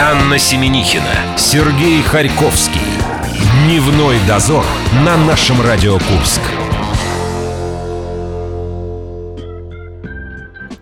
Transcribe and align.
Анна 0.00 0.38
Семенихина, 0.38 1.36
Сергей 1.36 2.02
Харьковский. 2.02 2.80
Дневной 3.64 4.16
дозор 4.26 4.64
на 5.04 5.16
нашем 5.16 5.60
Радио 5.62 5.94
Курск. 5.94 6.40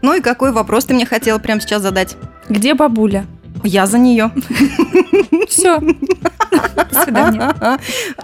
Ну 0.01 0.15
и 0.15 0.21
какой 0.21 0.53
вопрос 0.53 0.87
ты 0.87 0.95
мне 0.95 1.05
хотела 1.05 1.39
прямо 1.39 1.61
сейчас 1.61 1.83
задать? 1.83 2.17
Где 2.49 2.73
бабуля? 2.73 3.27
Я 3.63 3.87
за 3.87 3.99
нее. 3.99 4.31
Все. 5.47 5.79
До 5.79 7.03
свидания. 7.05 7.55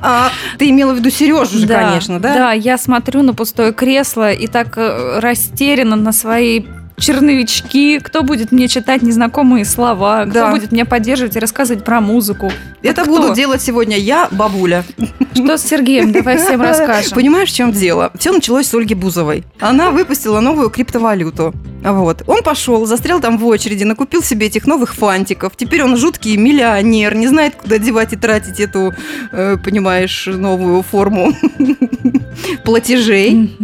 А, 0.00 0.30
ты 0.58 0.70
имела 0.70 0.94
в 0.94 0.96
виду 0.96 1.10
Сережу 1.10 1.58
же, 1.58 1.68
конечно, 1.68 2.18
да? 2.18 2.34
Да, 2.34 2.52
я 2.52 2.78
смотрю 2.78 3.22
на 3.22 3.34
пустое 3.34 3.72
кресло 3.74 4.32
и 4.32 4.46
так 4.46 4.78
э, 4.78 5.20
растеряна 5.20 5.96
на 5.96 6.12
свои 6.12 6.64
черновички, 6.98 7.98
кто 8.00 8.22
будет 8.22 8.52
мне 8.52 8.68
читать 8.68 9.02
незнакомые 9.02 9.64
слова, 9.64 10.24
кто 10.24 10.32
Да. 10.34 10.50
будет 10.50 10.72
меня 10.72 10.84
поддерживать 10.84 11.36
и 11.36 11.38
рассказывать 11.38 11.84
про 11.84 12.00
музыку. 12.00 12.50
Это 12.82 13.04
Вот 13.04 13.22
буду 13.22 13.34
делать 13.34 13.62
сегодня 13.62 13.96
я, 13.96 14.28
бабуля. 14.30 14.84
Что 15.34 15.56
с 15.56 15.62
Сергеем? 15.62 16.12
Давай 16.12 16.36
всем 16.38 16.60
расскажем. 16.60 17.12
Понимаешь, 17.12 17.50
в 17.50 17.54
чем 17.54 17.72
дело? 17.72 18.10
Все 18.18 18.32
началось 18.32 18.66
с 18.66 18.74
Ольги 18.74 18.94
Бузовой. 18.94 19.44
Она 19.60 19.90
выпустила 19.90 20.40
новую 20.40 20.70
криптовалюту. 20.70 21.54
Вот. 21.84 22.22
Он 22.26 22.42
пошел, 22.42 22.84
застрял 22.86 23.20
там 23.20 23.38
в 23.38 23.46
очереди, 23.46 23.84
накупил 23.84 24.22
себе 24.22 24.46
этих 24.48 24.66
новых 24.66 24.94
фантиков. 24.94 25.52
Теперь 25.56 25.84
он 25.84 25.96
жуткий 25.96 26.36
миллионер, 26.36 27.14
не 27.14 27.28
знает, 27.28 27.54
куда 27.54 27.78
девать 27.78 28.12
и 28.12 28.16
тратить 28.16 28.58
эту, 28.58 28.92
э, 29.30 29.56
понимаешь, 29.62 30.26
новую 30.26 30.82
форму 30.82 31.32
платежей. 32.64 33.56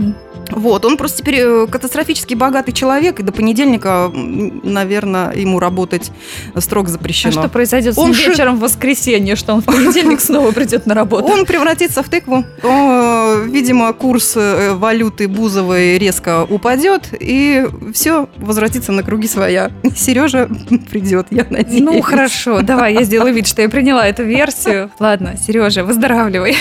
Вот, 0.54 0.84
он 0.84 0.96
просто 0.96 1.18
теперь 1.18 1.36
э, 1.40 1.66
катастрофически 1.66 2.34
богатый 2.34 2.72
человек, 2.72 3.20
и 3.20 3.22
до 3.22 3.32
понедельника, 3.32 4.10
наверное, 4.12 5.32
ему 5.34 5.58
работать 5.58 6.10
строго 6.58 6.88
А 6.88 6.92
запрещено. 6.92 7.32
что 7.32 7.48
произойдет 7.48 7.94
с 7.94 7.98
Он 7.98 8.06
ним 8.06 8.14
ши- 8.14 8.30
вечером 8.30 8.56
в 8.56 8.60
воскресенье, 8.60 9.36
что 9.36 9.54
он 9.54 9.60
в 9.62 9.64
понедельник 9.64 10.20
снова 10.22 10.52
придет 10.52 10.86
на 10.86 10.94
работу? 10.94 11.26
Он 11.32 11.44
превратится 11.44 12.02
в 12.02 12.08
тыкву. 12.08 12.44
О, 12.62 13.36
видимо, 13.44 13.92
курс 13.92 14.34
э, 14.36 14.72
валюты 14.74 15.28
Бузовой 15.28 15.98
резко 15.98 16.44
упадет, 16.44 17.08
и 17.18 17.66
все 17.92 18.28
возвратится 18.36 18.92
на 18.92 19.02
круги 19.02 19.28
своя. 19.28 19.70
Сережа 19.96 20.48
придет, 20.90 21.26
я 21.30 21.46
надеюсь. 21.48 21.82
Ну, 21.82 22.00
хорошо, 22.02 22.62
давай, 22.62 22.94
я 22.94 23.02
сделаю 23.02 23.34
вид, 23.34 23.46
что 23.46 23.62
я 23.62 23.68
приняла 23.68 24.06
эту 24.06 24.22
версию. 24.24 24.90
Ладно, 24.98 25.34
Сережа, 25.36 25.84
выздоравливай. 25.84 26.56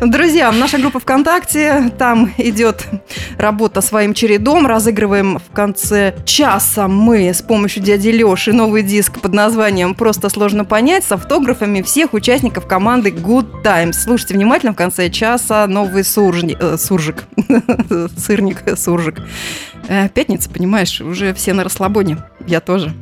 Друзья, 0.00 0.50
наша 0.50 0.78
группа 0.78 0.98
ВКонтакте, 0.98 1.92
там 1.98 2.30
идет 2.38 2.86
работа 3.36 3.82
своим 3.82 4.14
чередом. 4.14 4.66
Разыгрываем 4.66 5.38
в 5.38 5.52
конце 5.52 6.14
часа 6.24 6.88
мы 6.88 7.28
с 7.28 7.42
помощью 7.42 7.82
дяди 7.82 8.08
Леши 8.08 8.54
новый 8.54 8.82
диск 8.82 9.20
под 9.20 9.34
названием 9.34 9.94
«Просто 9.94 10.30
сложно 10.30 10.64
понять» 10.64 11.04
с 11.04 11.12
автографами 11.12 11.82
всех 11.82 12.14
участников 12.14 12.66
команды 12.66 13.10
Good 13.10 13.62
Times. 13.62 14.02
Слушайте 14.02 14.34
внимательно, 14.34 14.72
в 14.72 14.76
конце 14.76 15.10
часа 15.10 15.66
новый 15.66 16.02
суржни- 16.02 16.56
э, 16.58 16.78
суржик. 16.78 17.24
Сырник, 18.16 18.62
суржик. 18.78 19.16
Э, 19.88 20.08
Пятница, 20.08 20.48
понимаешь, 20.50 21.00
уже 21.00 21.34
все 21.34 21.52
на 21.52 21.64
расслабоне. 21.64 22.18
Я 22.46 22.60
тоже. 22.60 22.92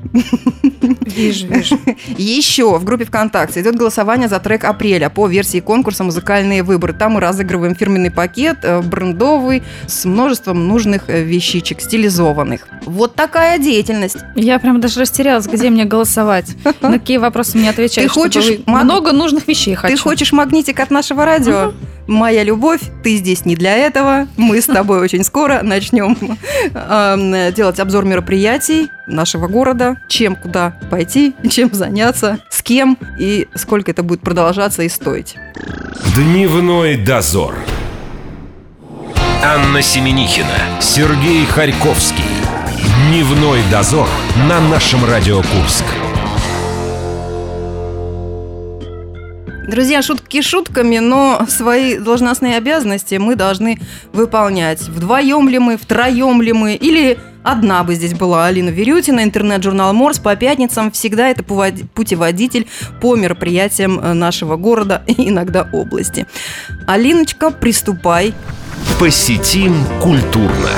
Вижу, 1.00 1.46
вижу. 1.46 1.78
Еще 2.16 2.76
в 2.78 2.84
группе 2.84 3.04
ВКонтакте 3.04 3.60
идет 3.60 3.76
голосование 3.76 4.28
за 4.28 4.40
трек 4.40 4.64
апреля 4.64 5.10
по 5.10 5.26
версии 5.26 5.60
конкурса 5.60 6.04
«Музыкальные 6.04 6.62
выборы». 6.62 6.92
Там 6.92 7.12
мы 7.12 7.20
разыгрываем 7.20 7.74
фирменный 7.74 8.10
пакет, 8.10 8.58
э, 8.62 8.80
брендовый, 8.80 9.62
с 9.86 10.04
множеством 10.04 10.66
нужных 10.66 11.08
э, 11.08 11.22
вещичек, 11.22 11.80
стилизованных. 11.80 12.68
Вот 12.84 13.14
такая 13.14 13.58
деятельность. 13.58 14.18
Я 14.34 14.58
прям 14.58 14.80
даже 14.80 15.00
растерялась, 15.00 15.46
где 15.46 15.70
мне 15.70 15.84
голосовать. 15.84 16.56
На 16.80 16.92
какие 16.98 17.18
вопросы 17.18 17.58
мне 17.58 17.70
отвечать. 17.70 18.04
Ты 18.04 18.08
хочешь 18.10 18.46
маг- 18.66 18.84
Много 18.84 19.12
нужных 19.12 19.46
вещей 19.48 19.74
хочу. 19.74 19.96
Ты 19.96 20.02
хочешь 20.02 20.32
магнитик 20.32 20.80
от 20.80 20.90
нашего 20.90 21.24
радио? 21.24 21.72
Моя 22.08 22.42
любовь, 22.42 22.80
ты 23.02 23.16
здесь 23.16 23.44
не 23.44 23.54
для 23.54 23.76
этого. 23.76 24.28
Мы 24.38 24.62
с 24.62 24.64
тобой 24.64 25.00
очень 25.00 25.22
скоро 25.22 25.60
начнем 25.62 26.16
э, 26.72 27.52
делать 27.54 27.78
обзор 27.78 28.06
мероприятий 28.06 28.88
нашего 29.06 29.46
города, 29.46 30.00
чем 30.08 30.34
куда 30.34 30.80
пойти, 30.90 31.34
чем 31.50 31.68
заняться, 31.70 32.38
с 32.48 32.62
кем 32.62 32.96
и 33.18 33.46
сколько 33.54 33.90
это 33.90 34.02
будет 34.02 34.22
продолжаться 34.22 34.84
и 34.84 34.88
стоить. 34.88 35.36
Дневной 36.16 36.96
дозор. 36.96 37.54
Анна 39.44 39.82
Семенихина, 39.82 40.80
Сергей 40.80 41.44
Харьковский. 41.44 42.24
Дневной 43.10 43.60
дозор 43.70 44.08
на 44.48 44.60
нашем 44.60 45.04
Радио 45.04 45.42
Курск. 45.42 45.84
Друзья, 49.68 50.00
шутки 50.00 50.40
шутками, 50.40 50.96
но 50.96 51.44
свои 51.46 51.98
должностные 51.98 52.56
обязанности 52.56 53.16
мы 53.16 53.36
должны 53.36 53.78
выполнять. 54.14 54.80
Вдвоем 54.80 55.46
ли 55.50 55.58
мы, 55.58 55.76
втроем 55.76 56.40
ли 56.40 56.54
мы, 56.54 56.74
или 56.74 57.18
одна 57.42 57.84
бы 57.84 57.94
здесь 57.94 58.14
была 58.14 58.46
Алина 58.46 58.70
Верютина, 58.70 59.22
интернет-журнал 59.22 59.92
Морс 59.92 60.20
по 60.20 60.34
пятницам. 60.36 60.90
Всегда 60.90 61.28
это 61.28 61.42
путеводитель 61.44 62.66
по 63.02 63.14
мероприятиям 63.14 64.00
э, 64.00 64.14
нашего 64.14 64.56
города 64.56 65.02
и 65.06 65.28
иногда 65.28 65.68
области. 65.70 66.26
Алиночка, 66.86 67.50
приступай. 67.50 68.32
Посетим 68.98 69.74
культурно. 70.00 70.70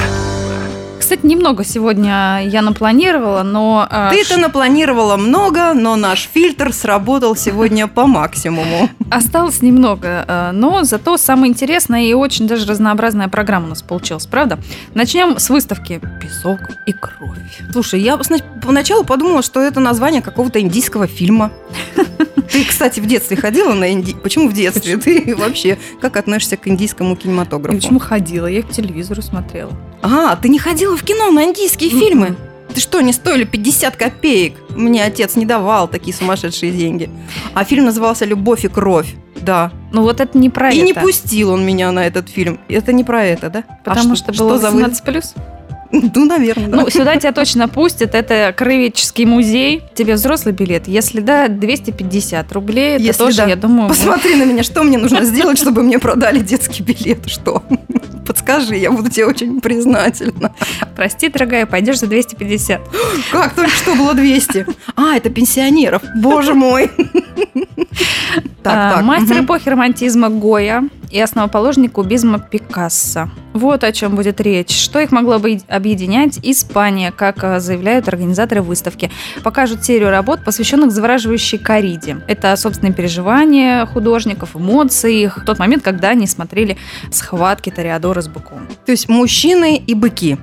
Кстати, 1.10 1.26
немного 1.26 1.65
сегодня 1.65 2.41
я 2.47 2.62
напланировала, 2.62 3.43
но... 3.43 3.84
э, 3.91 4.10
Ты-то 4.12 4.38
напланировала 4.38 5.16
много, 5.16 5.75
но 5.75 5.97
наш 5.97 6.28
фильтр 6.32 6.72
сработал 6.72 7.34
сегодня 7.34 7.88
по 7.88 8.06
максимуму. 8.06 8.88
Осталось 9.10 9.60
немного, 9.60 10.25
э, 10.28 10.50
но 10.53 10.84
зато 10.84 11.16
самая 11.16 11.50
интересная 11.50 12.04
и 12.04 12.12
очень 12.12 12.47
даже 12.47 12.65
разнообразная 12.65 13.26
программа 13.26 13.66
у 13.66 13.69
нас 13.71 13.82
получилась, 13.82 14.26
правда? 14.26 14.60
Начнем 14.94 15.41
с 15.41 15.50
выставки 15.50 16.00
«Песок 16.22 16.60
и 16.87 16.93
кровь». 16.93 17.38
Слушай, 17.72 18.03
я 18.03 18.16
поначалу 18.62 19.03
подумала, 19.03 19.42
что 19.42 19.60
это 19.60 19.81
название 19.81 20.22
какого-то 20.22 20.60
индийского 20.60 21.09
фильма. 21.09 21.50
Ты, 22.53 22.65
кстати, 22.65 23.00
в 23.00 23.06
детстве 23.06 23.37
ходила 23.37 23.75
на 23.75 23.91
инди... 23.91 24.15
Почему 24.15 24.48
в 24.48 24.53
детстве? 24.53 24.97
Ты 24.97 25.34
вообще 25.34 25.77
как 26.00 26.16
относишься 26.16 26.56
к 26.56 26.69
индийскому 26.69 27.16
кинематографу? 27.16 27.77
почему 27.77 27.98
ходила? 27.98 28.47
Я 28.47 28.62
по 28.62 28.72
телевизору 28.72 29.22
смотрела. 29.22 29.72
А, 30.03 30.37
ты 30.37 30.49
не 30.49 30.59
ходила 30.59 30.97
в 30.97 31.03
кино 31.03 31.31
на 31.31 31.44
индийские 31.44 31.91
фильмы? 31.91 32.37
Ты 32.75 32.81
что, 32.81 33.00
не 33.00 33.12
стоили 33.12 33.44
50 33.44 33.97
копеек? 33.97 34.55
Мне 34.71 35.05
отец 35.05 35.34
не 35.37 35.44
давал 35.44 35.88
такие 35.88 36.15
сумасшедшие 36.15 36.72
деньги. 36.72 37.11
А 37.55 37.65
фильм 37.65 37.84
назывался 37.84 38.25
«Любовь 38.25 38.65
и 38.65 38.69
кровь». 38.69 39.15
Да. 39.41 39.72
Ну 39.93 40.03
вот 40.03 40.21
это 40.21 40.37
не 40.39 40.50
про 40.50 40.71
и 40.71 40.77
это. 40.77 40.87
не 40.87 40.94
пустил 40.94 41.50
он 41.50 41.65
меня 41.65 41.91
на 41.93 42.06
этот 42.06 42.28
фильм. 42.28 42.60
Это 42.69 42.93
не 42.93 43.05
про 43.05 43.25
это, 43.25 43.50
да? 43.50 43.65
А 43.84 43.91
Потому 43.91 44.15
что, 44.15 44.33
было 44.33 44.59
за 44.59 44.71
вы- 44.71 44.78
18 44.83 45.05
плюс. 45.05 45.34
Ну, 45.93 46.25
наверное. 46.25 46.69
да. 46.69 46.77
Ну, 46.83 46.89
сюда 46.91 47.16
тебя 47.16 47.33
точно 47.33 47.69
пустят. 47.69 48.15
Это 48.15 48.55
краеведческий 48.56 49.25
музей. 49.25 49.83
Тебе 49.97 50.15
взрослый 50.15 50.55
билет. 50.55 50.87
Если 50.87 51.19
да, 51.19 51.49
250 51.49 52.53
рублей. 52.53 52.94
Это 52.94 53.03
Если 53.03 53.19
тоже, 53.19 53.37
да. 53.39 53.47
я 53.49 53.56
думаю. 53.56 53.89
Посмотри 53.89 54.37
на 54.37 54.44
меня, 54.44 54.62
что 54.62 54.84
мне 54.84 54.99
нужно 54.99 55.25
сделать, 55.25 55.59
чтобы 55.59 55.83
мне 55.83 55.99
продали 55.99 56.39
детский 56.39 56.84
билет? 56.84 57.28
Что? 57.28 57.65
Подскажи, 58.31 58.77
я 58.77 58.93
буду 58.93 59.11
тебе 59.11 59.27
очень 59.27 59.61
признательна. 59.61 60.55
Прости, 60.95 61.29
дорогая, 61.29 61.67
пойдешь 61.67 61.99
за 61.99 62.07
250. 62.07 62.81
Как 63.33 63.55
только 63.57 63.73
что 63.73 63.97
было 63.97 64.15
200? 64.15 64.67
А, 64.95 65.17
это 65.17 65.31
пенсионеров. 65.31 66.01
Боже 66.15 66.55
мой. 66.55 66.93
А, 66.95 68.41
Так, 68.63 68.95
так. 68.95 69.03
Мастер 69.03 69.43
эпохи 69.43 69.69
романтизма 69.69 70.29
Гоя 70.29 70.85
и 71.10 71.21
основоположник 71.21 71.93
кубизма 71.93 72.38
Пикассо. 72.38 73.28
Вот 73.53 73.82
о 73.82 73.93
чем 73.93 74.15
будет 74.15 74.41
речь. 74.41 74.71
Что 74.71 75.00
их 75.00 75.10
могло 75.10 75.38
бы 75.38 75.60
объединять? 75.69 76.38
Испания, 76.43 77.12
как 77.12 77.43
а, 77.43 77.60
заявляют 77.60 78.09
организаторы 78.09 78.62
выставки. 78.62 79.10
Покажут 79.43 79.84
серию 79.84 80.10
работ, 80.10 80.45
посвященных 80.45 80.92
завораживающей 80.92 81.59
кориде. 81.59 82.22
Это 82.28 82.54
собственные 82.57 82.92
переживания 82.92 83.84
художников, 83.86 84.54
эмоции 84.54 85.22
их 85.22 85.45
тот 85.45 85.59
момент, 85.59 85.83
когда 85.83 86.10
они 86.10 86.27
смотрели 86.27 86.77
схватки 87.10 87.71
Тореадора 87.71 88.21
с 88.21 88.28
быком. 88.28 88.68
То 88.86 88.92
есть 88.92 89.09
мужчины 89.09 89.77
и 89.77 89.95
быки. 89.95 90.39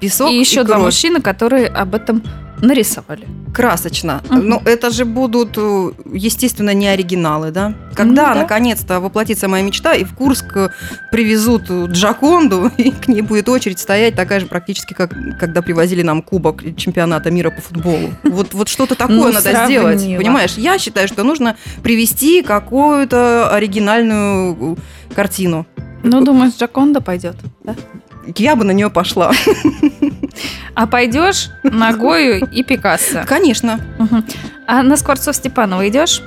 Песок 0.00 0.30
и 0.30 0.38
еще 0.38 0.62
два 0.62 0.76
кровь. 0.76 0.86
мужчины, 0.86 1.20
которые 1.20 1.66
об 1.66 1.94
этом 1.94 2.22
нарисовали. 2.60 3.26
Красочно. 3.54 4.22
Мгм. 4.28 4.48
Но 4.48 4.62
это 4.64 4.90
же 4.90 5.04
будут, 5.04 5.56
э, 5.56 5.90
естественно, 6.12 6.74
не 6.74 6.88
оригиналы, 6.88 7.50
да? 7.50 7.74
Когда, 7.94 8.28
Ну 8.28 8.34
да. 8.34 8.40
наконец-то, 8.42 9.00
воплотится 9.00 9.48
моя 9.48 9.64
мечта, 9.64 9.94
и 9.94 10.04
в 10.04 10.14
Курск 10.14 10.56
э, 10.56 10.68
привезут 11.10 11.70
Джаконду, 11.70 12.70
и 12.76 12.90
к 12.90 13.08
ней 13.08 13.22
будет 13.22 13.48
очередь 13.48 13.78
стоять 13.78 14.14
такая 14.14 14.40
же 14.40 14.46
практически, 14.46 14.94
как 14.94 15.12
когда 15.38 15.62
привозили 15.62 16.02
нам 16.02 16.22
кубок 16.22 16.62
чемпионата 16.76 17.30
мира 17.30 17.50
по 17.50 17.60
футболу. 17.60 18.10
Вот, 18.24 18.54
вот 18.54 18.68
что-то 18.68 18.94
такое 18.94 19.16
Ну, 19.16 19.32
надо 19.32 19.66
сделать. 19.66 20.02
Понимаешь, 20.16 20.54
я 20.56 20.78
считаю, 20.78 21.08
что 21.08 21.24
нужно 21.24 21.56
привести 21.82 22.42
какую-то 22.42 23.50
оригинальную 23.54 24.76
э, 25.10 25.14
картину. 25.14 25.66
Ну, 26.02 26.20
думаешь, 26.24 26.54
Джаконда 26.58 27.00
пойдет? 27.00 27.36
Да? 27.64 27.74
Я 28.36 28.56
бы 28.56 28.64
на 28.64 28.72
нее 28.72 28.90
пошла. 28.90 29.32
А 30.74 30.86
пойдешь 30.86 31.50
на 31.62 31.92
Гою 31.92 32.46
и 32.50 32.62
Пикассо. 32.62 33.24
Конечно. 33.26 33.80
А 34.66 34.82
на 34.82 34.96
Скворцов 34.96 35.36
Степанова 35.36 35.88
идешь? 35.88 36.22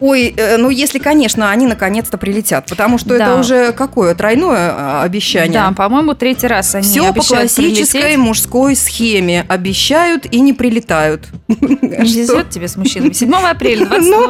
Ой, 0.00 0.34
э, 0.36 0.56
ну 0.56 0.70
если, 0.70 0.98
конечно, 0.98 1.50
они 1.50 1.66
наконец-то 1.66 2.18
прилетят, 2.18 2.66
потому 2.68 2.98
что 2.98 3.10
Да. 3.10 3.14
это 3.16 3.40
уже 3.40 3.72
какое 3.72 4.14
тройное 4.14 4.72
а, 4.76 5.02
обещание. 5.04 5.52
Да, 5.52 5.70
по-моему, 5.72 6.14
третий 6.14 6.46
раз 6.48 6.74
они 6.74 6.84
Все 6.86 7.12
по 7.14 7.22
классической 7.22 8.00
прилететь. 8.00 8.18
мужской 8.18 8.76
схеме. 8.76 9.44
Обещают 9.48 10.26
и 10.26 10.40
не 10.40 10.52
прилетают. 10.52 11.28
Везет 11.48 12.50
тебе 12.50 12.68
с 12.68 12.76
мужчинами. 12.76 13.12
7 13.14 13.32
апреля, 13.34 13.86
Ну. 14.00 14.26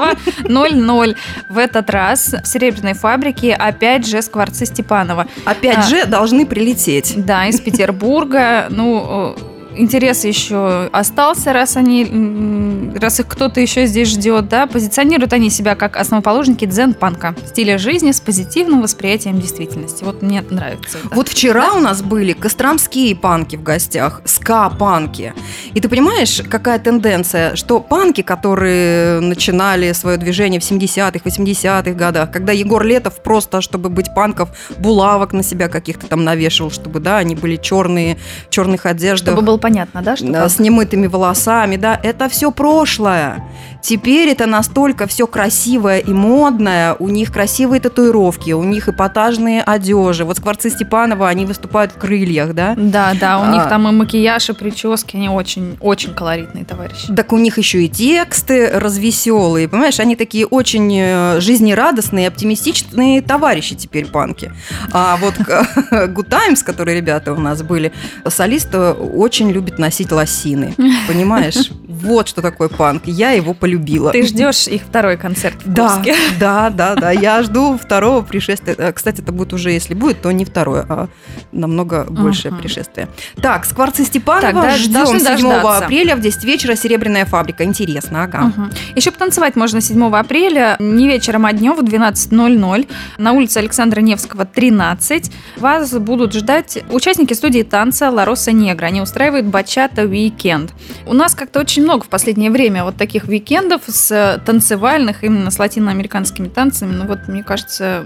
22.00 0.49 1.17
в 1.51 1.59
этот 1.59 1.91
раз 1.91 2.35
в 2.43 2.47
Серебряной 2.47 2.95
фабрике 2.95 3.55
опять 3.55 4.07
же 4.07 4.21
Скворцы 4.23 4.67
Степанова. 4.67 5.27
Опять 5.45 5.79
А. 5.79 5.83
же, 5.83 6.05
должны 6.07 6.47
прилететь. 6.47 7.15
Да, 7.25 7.47
из 7.47 7.61
Петербурга. 7.61 8.67
Ну, 8.71 9.35
э, 9.37 9.54
интерес 9.77 10.25
еще 10.25 10.89
остался, 10.93 11.53
раз 11.53 11.77
они, 11.77 12.93
раз 12.97 13.21
их 13.21 13.27
кто-то 13.29 13.61
еще 13.61 13.87
здесь 13.87 14.09
ждет, 14.09 14.49
да, 14.49 14.67
позиционируют 14.67 15.33
они 15.33 15.51
себя 15.51 15.75
как 15.75 15.97
основоположники 15.97 16.65
дзен-панка, 16.65 17.35
стиля 17.47 17.79
жизни 17.79 18.13
с 18.13 18.21
позитивным 18.21 18.83
восприятием 18.83 19.41
действительности. 19.41 20.05
Вот 20.05 20.23
мне 20.23 20.43
нравится 20.43 20.99
это. 20.99 21.15
Вот 21.15 21.29
вчера 21.29 21.75
у 21.75 21.81
нас 21.81 22.03
были 22.03 22.33
костромские 22.33 23.17
панки 23.17 23.57
в 23.57 23.63
гостях, 23.63 24.23
ска-панки. 24.25 25.35
И 25.75 25.81
ты 25.81 25.89
понимаешь, 25.89 26.43
какая 26.49 26.79
тенденция, 26.79 27.57
что 27.57 27.81
панки, 27.81 28.23
которые 28.23 29.21
начинали 29.21 29.93
свое 29.93 30.17
движение 30.17 30.61
в 30.61 30.63
70-х, 30.63 31.21
80-х 31.25 31.93
годах, 31.93 32.31
когда 32.31 32.53
Егор 32.53 32.83
Летов 32.85 33.23
просто, 33.23 33.61
чтобы 33.61 33.89
быть 33.89 34.15
панков, 34.15 34.51
булавок 34.79 35.33
на 35.33 35.43
себя 35.43 35.69
каких-то 35.69 36.07
там 36.07 36.25
навешивал, 36.25 36.71
чтобы, 36.71 37.01
да, 37.01 37.19
они 37.19 37.35
были 37.35 37.57
черные, 37.57 38.19
в 38.49 38.51
черных 38.51 38.87
одеждах. 38.87 39.35
Чтобы 39.35 39.47
было 39.47 39.59
понятно, 39.65 40.03
да, 40.03 40.15
что 40.15 40.31
Да, 40.31 40.47
с 40.47 40.59
немытыми 40.59 41.07
волосами, 41.07 41.77
да, 41.77 41.99
это 42.03 42.29
все 42.29 42.51
прошлое. 42.51 43.43
Теперь 43.81 44.29
это 44.29 44.47
настолько 44.47 45.07
все 45.07 45.27
красивое 45.27 45.99
и 45.99 46.13
модное, 46.13 46.95
у 46.99 47.09
них 47.09 47.33
красивые 47.33 47.81
татуировки, 47.81 48.53
у 48.53 48.63
них 48.63 48.89
эпатажные 48.89 49.63
одежи. 49.63 50.25
Вот 50.25 50.37
Скворцы 50.37 50.69
Степанова, 50.71 51.29
они 51.29 51.47
выступают 51.47 51.93
в 51.93 51.99
крыльях, 51.99 52.53
да? 52.55 52.75
Да, 52.77 53.13
да, 53.19 53.39
у 53.39 53.43
А. 53.45 53.53
них 53.53 53.69
там 53.69 53.89
и 53.89 53.93
макияж, 53.93 54.51
и 54.51 54.53
прически, 54.53 55.17
они 55.17 55.29
очень, 55.31 55.77
очень 55.81 56.15
колоритные 56.15 56.65
товарищи. 56.67 57.15
Так 57.15 57.33
у 57.33 57.39
них 57.39 57.57
еще 57.57 57.85
и 57.85 57.89
тексты 57.89 58.71
развеселые, 58.71 59.69
понимаешь, 59.69 59.99
они 60.01 60.15
такие 60.17 60.47
очень 60.47 60.91
э, 60.99 61.41
жизнерадостные, 61.41 62.29
оптимистичные 62.29 63.23
товарищи 63.23 63.75
теперь 63.75 64.07
панки. 64.07 64.53
А 64.93 65.17
вот 65.17 65.35
Good 65.91 66.29
Times, 66.29 66.63
которые 66.63 66.97
ребята 66.97 67.33
у 67.33 67.41
нас 67.41 67.63
были, 67.63 67.93
солист 68.29 68.69
э, 68.75 68.93
очень 68.93 69.54
любит 69.55 69.79
носить 69.79 70.13
лосины, 70.13 70.75
понимаешь? 71.09 71.71
Вот 71.89 72.29
что 72.29 72.43
такое 72.43 72.69
панк, 72.69 73.03
я 73.07 73.31
его 73.31 73.55
полюбила. 73.55 74.13
Ты 74.13 74.27
ждешь 74.27 74.67
их 74.67 74.83
второй 74.83 75.17
концерт 75.17 75.57
в 75.65 75.73
Да, 75.73 76.03
да, 76.41 76.71
да, 76.71 76.95
да. 76.95 77.11
Я 77.11 77.43
жду 77.43 77.79
второго 77.79 78.23
пришествия. 78.23 78.75
Э, 78.77 78.93
Кстати, 78.93 79.23
это 79.23 79.33
будет 79.33 79.53
уже, 79.53 79.71
если 79.71 79.95
будет, 79.95 80.21
то 80.21 80.31
не 80.33 80.45
второе, 80.45 80.85
а 80.89 81.09
намного 81.53 82.05
большее 82.11 82.53
пришествие. 82.55 83.09
Так, 83.41 83.65
Скворцы 83.65 84.05
Степанова 84.05 84.71
ждем 84.71 84.93
должны 84.93 85.21
7 85.21 85.29
дождаться. 85.29 85.85
апреля 85.87 86.17
в 86.17 86.21
10 86.21 86.45
вечера 86.45 86.75
«Серебряная 86.75 87.25
фабрика». 87.25 87.65
Интересно, 87.65 88.25
ага. 88.25 88.53
Еще 88.97 89.11
потанцевать 89.11 89.57
можно 89.57 89.81
7 89.81 90.05
апреля, 90.15 90.77
не 90.79 91.07
вечером, 91.07 91.47
а 91.47 91.53
днем 91.53 91.75
в 91.77 91.83
12.00 91.83 92.89
на 93.19 93.33
улице 93.33 93.59
Александра 93.59 94.01
Невского, 94.01 94.45
13. 94.45 95.31
Вас 95.57 95.93
будут 95.93 96.33
ждать 96.35 96.79
участники 96.91 97.33
студии 97.33 97.63
танца 97.63 98.11
«Ла 98.11 98.25
Роса 98.25 98.53
Негра». 98.53 98.87
Они 98.87 99.01
устраивают 99.01 99.44
бачата 99.47 100.03
уикенд. 100.03 100.73
У 101.07 101.13
нас 101.15 101.35
как-то 101.35 101.61
очень 101.61 101.83
много 101.83 102.05
в 102.05 102.09
последнее 102.09 102.51
время 102.51 102.85
вот 102.85 102.97
таких 102.97 103.25
уикендов 103.25 103.83
с 103.87 104.11
э, 104.11 104.41
танцевальных, 104.45 105.25
именно 105.25 105.51
с 105.51 105.59
латиноамериканскими 105.59 106.49
танцами. 106.49 106.93
Ну 106.95 107.07
вот, 107.07 107.29
мне 107.29 107.43
кажется, 107.43 108.05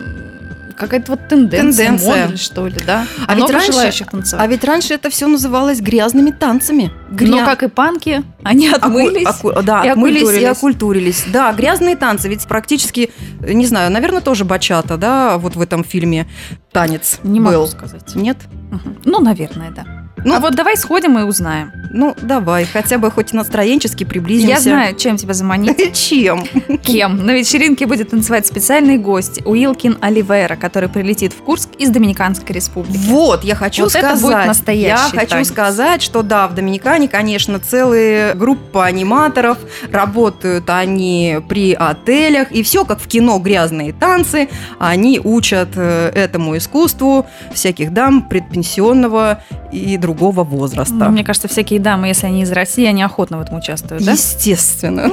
какая-то 0.77 1.13
вот 1.13 1.29
тенденция, 1.29 1.87
Тенденция. 1.87 2.23
модель, 2.25 2.39
что 2.39 2.67
ли, 2.69 2.77
да? 2.87 3.05
А 3.27 3.35
ведь 3.35 3.39
Много 3.45 3.53
раньше- 3.55 3.73
желающих 3.73 4.07
А 4.07 4.11
танцевать. 4.13 4.51
ведь 4.51 4.63
раньше 4.65 4.95
это 4.95 5.11
все 5.11 5.27
называлось 5.27 5.81
грязными 5.81 6.31
танцами. 6.31 6.93
Гря- 7.11 7.31
Но 7.31 7.45
как 7.45 7.65
и 7.65 7.69
панки, 7.69 8.23
они 8.45 8.69
отмылись. 8.69 9.27
оку- 9.27 9.61
да, 9.63 9.83
и 9.85 9.89
отмылись 9.89 10.21
и 10.21 10.25
окультурились. 10.25 10.57
окультурились. 10.57 11.25
Да, 11.33 11.53
грязные 11.53 11.97
танцы. 11.97 12.29
Ведь 12.29 12.47
практически, 12.47 13.11
не 13.41 13.67
знаю, 13.67 13.91
наверное, 13.91 14.21
тоже 14.21 14.45
бачата, 14.45 14.97
да, 14.97 15.37
вот 15.39 15.57
в 15.57 15.61
этом 15.61 15.83
фильме 15.83 16.29
танец 16.71 17.19
Не 17.25 17.41
был. 17.41 17.51
могу 17.53 17.67
сказать. 17.67 18.15
Нет? 18.15 18.37
Мгм. 18.71 18.99
Ну, 19.05 19.19
наверное, 19.21 19.71
да. 19.73 19.85
Ну, 20.25 20.35
а 20.35 20.41
вот 20.41 20.55
давай 20.55 20.77
сходим 20.77 21.19
и 21.19 21.23
узнаем. 21.23 21.73
ну, 21.91 22.15
давай, 22.21 22.65
хотя 22.67 22.99
бы 22.99 23.11
хоть 23.11 23.33
настроенчески 23.33 24.05
приблизимся. 24.05 24.55
Я 24.55 24.61
знаю, 24.61 24.97
чем 24.97 25.17
тебя 25.17 25.33
заманить. 25.35 25.93
Чем? 26.09 26.45
Кем? 26.83 27.25
На 27.25 27.33
вечеринке 27.33 27.87
будет 27.87 28.11
танцевать 28.11 28.47
специальный 28.47 28.99
гость 28.99 29.41
Уилкин 29.45 29.99
Оливейра, 30.01 30.57
который 30.57 30.89
прилетит 30.89 31.33
в 31.33 31.37
Курск 31.43 31.71
из 31.79 31.91
Доминиканской 31.91 32.55
республики. 32.55 32.99
Вот, 33.07 33.45
я 33.45 33.55
хочу 33.55 33.85
Вот 33.85 33.95
это 33.95 34.17
сказать. 34.17 34.23
будет 34.23 34.47
настоящий 34.47 35.15
я 35.15 35.21
хочу 35.21 35.31
танец. 35.31 35.49
сказать, 35.49 36.03
что 36.03 36.23
да, 36.23 36.47
в 36.49 36.55
Доминикане, 36.55 37.09
конечно, 37.09 37.59
целая 37.59 38.35
группа 38.35 38.85
аниматоров. 38.85 39.59
Работают 39.91 40.69
они 40.71 41.39
при 41.49 41.73
отелях. 41.73 42.53
И 42.53 42.63
все 42.63 42.85
как 42.85 43.01
в 43.01 43.07
кино 43.07 43.39
грязные 43.39 43.93
танцы. 43.93 44.49
Они 44.79 45.21
учат 45.23 45.71
э, 45.77 46.11
этому 46.15 46.57
искусству 46.57 47.27
всяких 47.55 47.93
дам 47.93 48.29
предпенсионного 48.29 49.43
и 49.73 49.97
другого 49.97 50.08
возраста. 50.15 50.95
Ну, 50.95 51.11
Мне 51.11 51.25
кажется, 51.25 51.49
всякие 51.49 51.81
дамы, 51.81 52.09
если 52.09 52.27
они 52.27 52.43
из 52.43 52.53
России, 52.53 52.85
они 52.87 53.03
охотно 53.03 53.39
в 53.39 53.41
этом 53.43 53.59
участвуют, 53.59 54.05
да? 54.05 54.13
Естественно. 54.13 55.11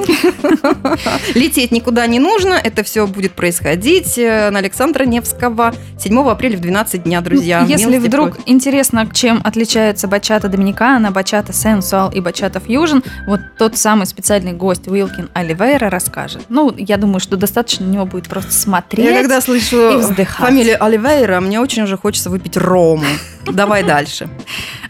Лететь 1.34 1.72
никуда 1.72 2.06
не 2.06 2.18
нужно. 2.18 2.54
Это 2.54 2.82
все 2.82 3.06
будет 3.06 3.32
происходить 3.32 4.18
э, 4.18 4.50
на 4.50 4.58
Александра 4.58 5.04
Невского 5.04 5.74
7 5.98 6.28
апреля 6.28 6.56
в 6.56 6.60
12 6.60 7.02
дня, 7.04 7.20
друзья. 7.20 7.62
Ну, 7.62 7.68
Если 7.68 7.98
вдруг 7.98 8.38
интересно, 8.46 9.08
чем 9.12 9.40
отличаются 9.44 10.08
бачата 10.08 10.48
Доминикана, 10.48 11.10
бачата 11.10 11.52
Сенсуал 11.52 12.10
и 12.10 12.20
бачата 12.20 12.60
Фьюжн, 12.60 12.98
вот 13.26 13.40
тот 13.58 13.76
самый 13.76 14.06
специальный 14.06 14.52
гость 14.52 14.88
Уилкин 14.88 15.30
Оливейра 15.32 15.90
расскажет. 15.90 16.42
Ну, 16.48 16.72
я 16.76 16.96
думаю, 16.96 17.20
что 17.20 17.36
достаточно 17.36 17.86
на 17.86 17.90
него 17.90 18.06
будет 18.06 18.28
просто 18.28 18.52
смотреть. 18.52 19.06
Я 19.06 19.14
когда 19.14 19.40
слышу 19.40 20.02
фамилию 20.38 20.82
Оливейра, 20.82 21.40
мне 21.40 21.60
очень 21.60 21.82
уже 21.82 21.96
хочется 21.96 22.30
выпить 22.30 22.56
рому. 22.56 23.04
Давай 23.52 23.82
дальше. 23.82 24.28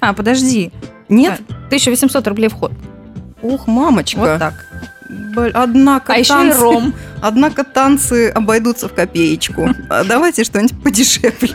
А, 0.00 0.12
подожди. 0.12 0.72
Нет? 1.08 1.40
1800 1.66 2.26
рублей 2.28 2.48
вход. 2.48 2.72
Ух, 3.42 3.66
мамочка. 3.66 4.18
Вот 4.18 4.38
так. 4.38 4.66
Однако, 5.54 6.14
А 6.14 6.18
еще 6.18 6.32
и 6.32 6.36
танцы, 6.36 6.60
ром. 6.60 6.94
однако 7.22 7.62
танцы 7.62 8.30
обойдутся 8.30 8.88
в 8.88 8.94
копеечку. 8.94 9.68
А 9.90 10.02
Давайте 10.04 10.44
что-нибудь 10.44 10.82
подешевле. 10.82 11.54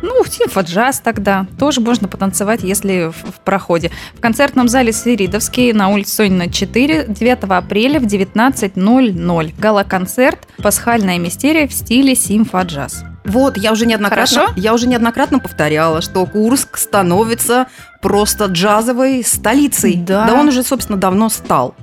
Ну, 0.00 0.24
симфоджаз 0.24 1.00
тогда. 1.00 1.46
Тоже 1.58 1.80
можно 1.80 2.08
потанцевать, 2.08 2.62
если 2.62 3.12
в, 3.12 3.32
в 3.32 3.40
проходе. 3.44 3.90
В 4.14 4.20
концертном 4.20 4.68
зале 4.68 4.92
Свиридовский 4.92 5.72
на 5.72 5.90
улице 5.90 6.14
Сонина 6.16 6.50
4 6.50 7.06
9 7.08 7.38
апреля 7.44 8.00
в 8.00 8.04
19.00. 8.04 9.54
Гала-концерт 9.58 10.48
«Пасхальная 10.62 11.18
мистерия» 11.18 11.68
в 11.68 11.72
стиле 11.72 12.14
симфоджаз. 12.16 13.04
Вот, 13.24 13.56
я 13.56 13.72
уже 13.72 13.86
неоднократно, 13.86 14.36
Хорошо? 14.40 14.52
я 14.56 14.74
уже 14.74 14.86
неоднократно 14.86 15.38
повторяла, 15.38 16.00
что 16.00 16.26
Курск 16.26 16.76
становится 16.76 17.66
просто 18.00 18.46
джазовой 18.46 19.22
столицей. 19.24 19.94
Да. 19.96 20.26
он 20.34 20.48
уже, 20.48 20.62
собственно, 20.62 20.98
давно 20.98 21.28
стал. 21.28 21.74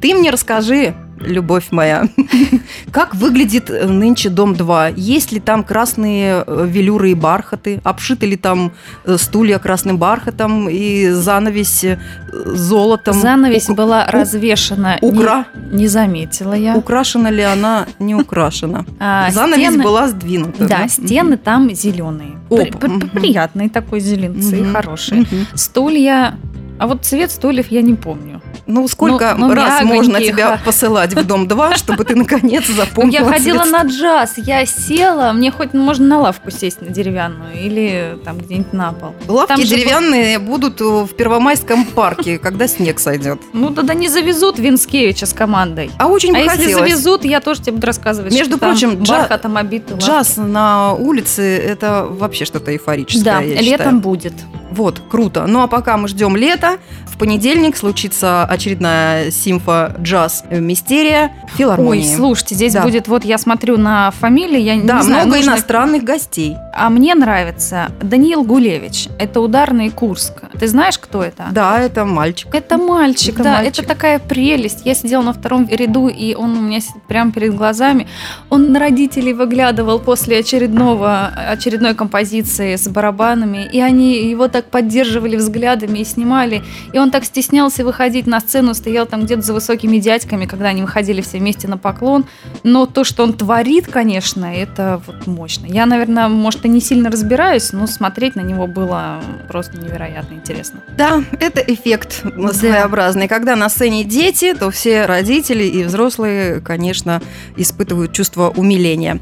Ты 0.00 0.14
мне 0.14 0.30
расскажи, 0.30 0.94
любовь 1.20 1.66
моя, 1.70 2.08
как 2.92 3.14
выглядит 3.14 3.68
нынче 3.68 4.28
дом 4.30 4.54
2? 4.54 4.88
Есть 4.96 5.32
ли 5.32 5.40
там 5.40 5.62
красные 5.64 6.44
э, 6.46 6.66
велюры 6.68 7.10
и 7.10 7.14
бархаты? 7.14 7.80
Обшиты 7.84 8.26
ли 8.26 8.36
там 8.36 8.72
э, 9.04 9.16
стулья 9.18 9.58
красным 9.58 9.98
бархатом 9.98 10.68
и 10.68 11.08
занавесь 11.10 11.84
э, 11.84 11.98
золотом? 12.32 13.14
Занавесь 13.14 13.68
Ук- 13.68 13.76
была 13.76 14.06
развешена. 14.06 14.98
Укра- 15.02 15.44
Не, 15.70 15.78
не 15.78 15.88
заметила 15.88 16.54
я. 16.54 16.74
Украшена 16.76 17.30
ли 17.30 17.42
она? 17.42 17.86
Не 17.98 18.14
украшена. 18.14 18.84
А, 19.00 19.30
Занавес 19.30 19.74
стены- 19.74 19.82
была 19.82 20.08
сдвинута. 20.08 20.66
Да, 20.66 20.88
стены 20.88 21.36
там 21.36 21.72
зеленые. 21.74 22.32
При- 22.48 22.70
мгм. 22.70 23.08
Приятные 23.10 23.68
такой 23.68 24.00
зеленцы, 24.00 24.56
Мгм. 24.56 24.72
хорошие. 24.74 25.26
Стулья... 25.54 26.34
А 26.80 26.86
вот 26.86 27.04
цвет 27.04 27.30
стульев 27.32 27.68
я 27.72 27.82
не 27.82 27.94
помню. 27.94 28.40
Ну, 28.68 28.86
сколько 28.86 29.34
Ну, 29.36 29.48
ну, 29.48 29.54
раз 29.54 29.82
можно 29.82 30.20
тебя 30.20 30.60
посылать 30.62 31.14
в 31.14 31.26
дом 31.26 31.48
2, 31.48 31.76
чтобы 31.76 32.04
ты 32.04 32.14
наконец 32.14 32.66
запомнила 32.66 33.24
Я 33.24 33.32
ходила 33.32 33.64
на 33.64 33.82
джаз, 33.84 34.34
я 34.36 34.66
села, 34.66 35.32
мне 35.32 35.50
хоть 35.50 35.72
можно 35.72 36.06
на 36.06 36.20
лавку 36.20 36.50
сесть 36.50 36.82
на 36.82 36.88
деревянную 36.88 37.54
или 37.54 38.18
там 38.26 38.36
где-нибудь 38.36 38.74
на 38.74 38.92
пол. 38.92 39.14
Лавки 39.26 39.64
деревянные 39.64 40.38
будут 40.38 40.82
в 40.82 41.08
Первомайском 41.16 41.86
парке, 41.86 42.38
когда 42.38 42.68
снег 42.68 43.00
сойдет. 43.00 43.40
Ну 43.54 43.70
тогда 43.70 43.94
не 43.94 44.08
завезут 44.08 44.58
Винскевича 44.58 45.24
с 45.24 45.32
командой. 45.32 45.90
А 45.98 46.06
очень 46.06 46.36
А 46.36 46.38
бы 46.38 46.44
если 46.44 46.74
завезут, 46.74 47.24
я 47.24 47.40
тоже 47.40 47.62
тебе 47.62 47.72
буду 47.72 47.86
рассказывать. 47.86 48.34
Между 48.34 48.58
прочим. 48.58 49.02
Джаз 49.02 50.36
на 50.36 50.92
улице– 50.92 51.56
это 51.58 52.06
вообще 52.06 52.44
что-то 52.44 52.70
эйфорическое, 52.70 53.24
Да, 53.24 53.40
летом 53.40 54.00
будет. 54.00 54.34
Вот, 54.70 55.00
круто. 55.10 55.46
Ну 55.46 55.62
а 55.62 55.66
пока 55.66 55.96
мы 55.96 56.08
ждем 56.08 56.36
лета, 56.36 56.78
в 57.06 57.16
понедельник 57.18 57.76
случится 57.76 58.44
очередная 58.44 59.30
симфо 59.30 59.92
джаз 60.00 60.44
мистерия 60.50 61.32
филармонии. 61.56 62.08
Ой, 62.08 62.16
слушайте, 62.16 62.54
здесь 62.54 62.74
Да. 62.74 62.82
будет, 62.82 63.08
вот 63.08 63.24
я 63.24 63.38
смотрю 63.38 63.76
на 63.76 64.10
фамилии, 64.12 64.60
я 64.60 64.76
Да, 64.82 64.98
не 64.98 65.02
знаю, 65.02 65.24
много 65.26 65.36
нужно- 65.38 65.50
иностранных 65.50 66.04
гостей. 66.04 66.56
А 66.74 66.90
мне 66.90 67.14
нравится 67.14 67.90
Даниил 68.00 68.44
Гулевич. 68.44 69.08
Это 69.18 69.40
ударный 69.40 69.90
Курск. 69.90 70.42
Ты 70.60 70.68
знаешь, 70.68 70.98
кто 70.98 71.22
это? 71.24 71.46
Да, 71.50 71.80
это 71.80 72.04
мальчик. 72.04 72.54
Это 72.54 72.78
мальчик, 72.78 73.34
Это 73.34 73.42
да, 73.44 73.52
мальчик. 73.54 73.78
это 73.84 73.88
такая 73.88 74.18
прелесть. 74.20 74.82
Я 74.84 74.94
сидела 74.94 75.22
на 75.22 75.32
втором 75.32 75.66
ряду, 75.68 76.08
и 76.08 76.34
он 76.34 76.56
у 76.56 76.60
меня 76.60 76.80
сидит 76.80 77.02
прямо 77.08 77.32
перед 77.32 77.54
глазами. 77.56 78.06
Он 78.50 78.70
на 78.72 78.78
родителей 78.78 79.32
выглядывал 79.32 79.98
после 79.98 80.38
очередного, 80.38 81.26
очередной 81.50 81.94
композиции 81.94 82.76
с 82.76 82.86
барабанами, 82.88 83.68
и 83.72 83.80
они 83.80 84.28
его 84.28 84.46
так 84.58 84.70
поддерживали 84.70 85.36
взглядами 85.36 86.00
и 86.00 86.04
снимали. 86.04 86.64
И 86.92 86.98
он 86.98 87.12
так 87.12 87.24
стеснялся 87.24 87.84
выходить 87.84 88.26
на 88.26 88.40
сцену, 88.40 88.74
стоял 88.74 89.06
там 89.06 89.24
где-то 89.24 89.42
за 89.42 89.54
высокими 89.54 89.98
дядьками, 89.98 90.46
когда 90.46 90.70
они 90.70 90.82
выходили 90.82 91.20
все 91.20 91.38
вместе 91.38 91.68
на 91.68 91.78
поклон. 91.78 92.24
Но 92.64 92.86
то, 92.86 93.04
что 93.04 93.22
он 93.22 93.34
творит, 93.34 93.86
конечно, 93.86 94.46
это 94.46 95.00
вот 95.06 95.28
мощно. 95.28 95.66
Я, 95.66 95.86
наверное, 95.86 96.26
может, 96.26 96.64
и 96.64 96.68
не 96.68 96.80
сильно 96.80 97.08
разбираюсь, 97.08 97.72
но 97.72 97.86
смотреть 97.86 98.34
на 98.34 98.40
него 98.40 98.66
было 98.66 99.20
просто 99.46 99.78
невероятно 99.78 100.34
интересно. 100.34 100.82
Да, 100.96 101.22
это 101.38 101.60
эффект 101.60 102.24
своеобразный. 102.52 103.28
Когда 103.28 103.54
на 103.54 103.68
сцене 103.68 104.02
дети, 104.02 104.54
то 104.54 104.72
все 104.72 105.06
родители 105.06 105.62
и 105.62 105.84
взрослые, 105.84 106.60
конечно, 106.60 107.22
испытывают 107.56 108.12
чувство 108.12 108.48
умиления. 108.48 109.20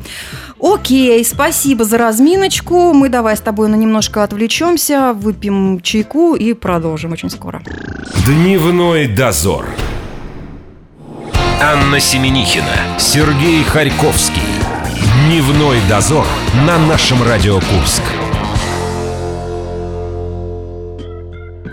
Окей, 0.60 1.24
спасибо 1.24 1.84
за 1.84 1.98
разминочку. 1.98 2.92
Мы 2.92 3.08
давай 3.08 3.36
с 3.36 3.40
тобой 3.40 3.68
на 3.68 3.74
немножко 3.74 4.22
отвлечемся, 4.22 5.12
выпьем 5.12 5.80
чайку 5.82 6.34
и 6.34 6.54
продолжим 6.54 7.12
очень 7.12 7.30
скоро. 7.30 7.62
Дневной 8.26 9.06
дозор. 9.06 9.66
Анна 11.60 12.00
Семенихина, 12.00 12.98
Сергей 12.98 13.62
Харьковский. 13.64 14.42
Дневной 15.26 15.78
дозор 15.88 16.26
на 16.66 16.78
нашем 16.78 17.22
Радио 17.22 17.56
Курск. 17.56 18.02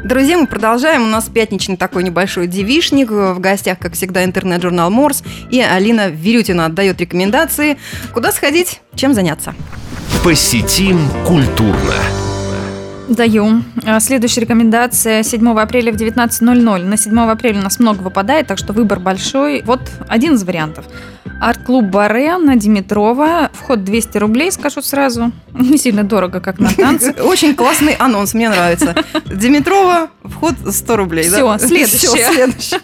Друзья, 0.03 0.38
мы 0.38 0.48
продолжаем. 0.48 1.03
У 1.03 1.07
нас 1.07 1.29
пятничный 1.29 1.77
такой 1.77 2.03
небольшой 2.03 2.48
девишник. 2.48 3.10
В 3.10 3.39
гостях, 3.39 3.79
как 3.79 3.93
всегда, 3.93 4.25
интернет-журнал 4.25 4.91
Морс. 4.91 5.24
И 5.50 5.62
Алина 5.62 6.10
Верютина 6.10 6.65
отдает 6.65 7.00
рекомендации, 7.00 7.77
куда 8.13 8.33
сходить, 8.33 8.81
чем 8.95 9.13
заняться. 9.13 9.55
Посетим 10.22 11.00
культурно. 11.25 11.95
Даю. 13.10 13.63
А, 13.86 14.00
Следующая 14.00 14.41
рекомендация 14.41 15.24
7 15.24 15.60
апреля 15.60 15.91
в 15.91 15.95
19.00. 15.95 16.83
На 16.83 16.98
7 16.98 17.19
апреля 17.19 17.60
у 17.60 17.63
нас 17.63 17.79
много 17.79 18.01
выпадает, 18.01 18.48
так 18.48 18.57
что 18.57 18.74
выбор 18.74 19.00
большой. 19.00 19.62
Вот 19.65 19.81
один 20.07 20.36
из 20.36 20.43
вариантов. 20.43 20.86
Арт-клуб 21.41 21.86
Баре 21.86 22.38
на 22.38 22.55
Димитрова. 22.55 23.50
Вход 23.53 23.83
200 23.83 24.17
рублей, 24.17 24.51
скажу 24.51 24.81
сразу. 24.81 25.31
Не 25.53 25.77
сильно 25.77 26.03
дорого, 26.03 26.39
как 26.39 26.60
на 26.60 26.69
танцы. 26.69 27.13
Очень 27.22 27.55
классный 27.55 27.93
анонс, 27.93 28.33
мне 28.33 28.50
нравится. 28.50 28.95
Димитрова, 29.25 30.10
вход 30.24 30.53
100 30.69 30.95
рублей. 30.95 31.29
Да? 31.29 31.60
следующее. 31.60 32.79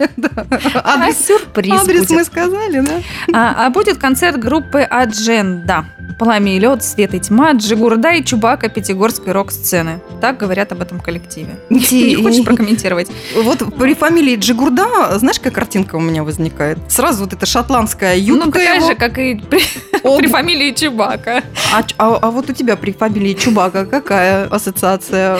А 0.74 0.94
Адрес, 0.94 1.26
сюрприз 1.26 1.82
адрес 1.82 2.10
мы 2.10 2.24
сказали, 2.24 2.80
да? 2.80 3.00
А, 3.32 3.66
а 3.66 3.70
будет 3.70 3.98
концерт 3.98 4.38
группы 4.38 4.80
Адженда. 4.80 5.86
Пламя 6.18 6.56
и 6.56 6.60
лед, 6.60 6.84
свет 6.84 7.14
и 7.14 7.20
тьма, 7.20 7.52
Джигурда 7.52 8.12
и 8.12 8.24
Чубака 8.24 8.68
пятигорской 8.68 9.32
рок-сцены. 9.32 10.00
Так 10.20 10.36
говорят 10.38 10.72
об 10.72 10.82
этом 10.82 11.00
коллективе. 11.00 11.56
Не 11.70 12.16
хочешь 12.16 12.44
прокомментировать? 12.44 13.08
Вот 13.34 13.62
при 13.78 13.94
фамилии 13.94 14.36
Джигурда, 14.36 15.18
знаешь, 15.18 15.38
какая 15.38 15.52
картинка 15.52 15.96
у 15.96 16.00
меня 16.00 16.22
возникает? 16.24 16.78
Сразу 16.88 17.24
вот 17.24 17.32
эта 17.32 17.46
шотландская 17.46 18.16
юбка 18.16 18.44
Ну, 18.46 18.52
такая 18.52 18.76
его. 18.76 18.86
же, 18.88 18.94
как 18.94 19.18
и 19.18 19.34
при, 19.50 20.26
фамилии 20.28 20.72
Чубака. 20.72 21.42
А, 21.72 21.82
а- 21.98 22.18
а 22.22 22.30
вот 22.30 22.50
у 22.50 22.52
тебя 22.52 22.76
при 22.76 22.92
фамилии 22.92 23.34
Чубака 23.34 23.84
какая 23.86 24.46
ассоциация 24.46 25.38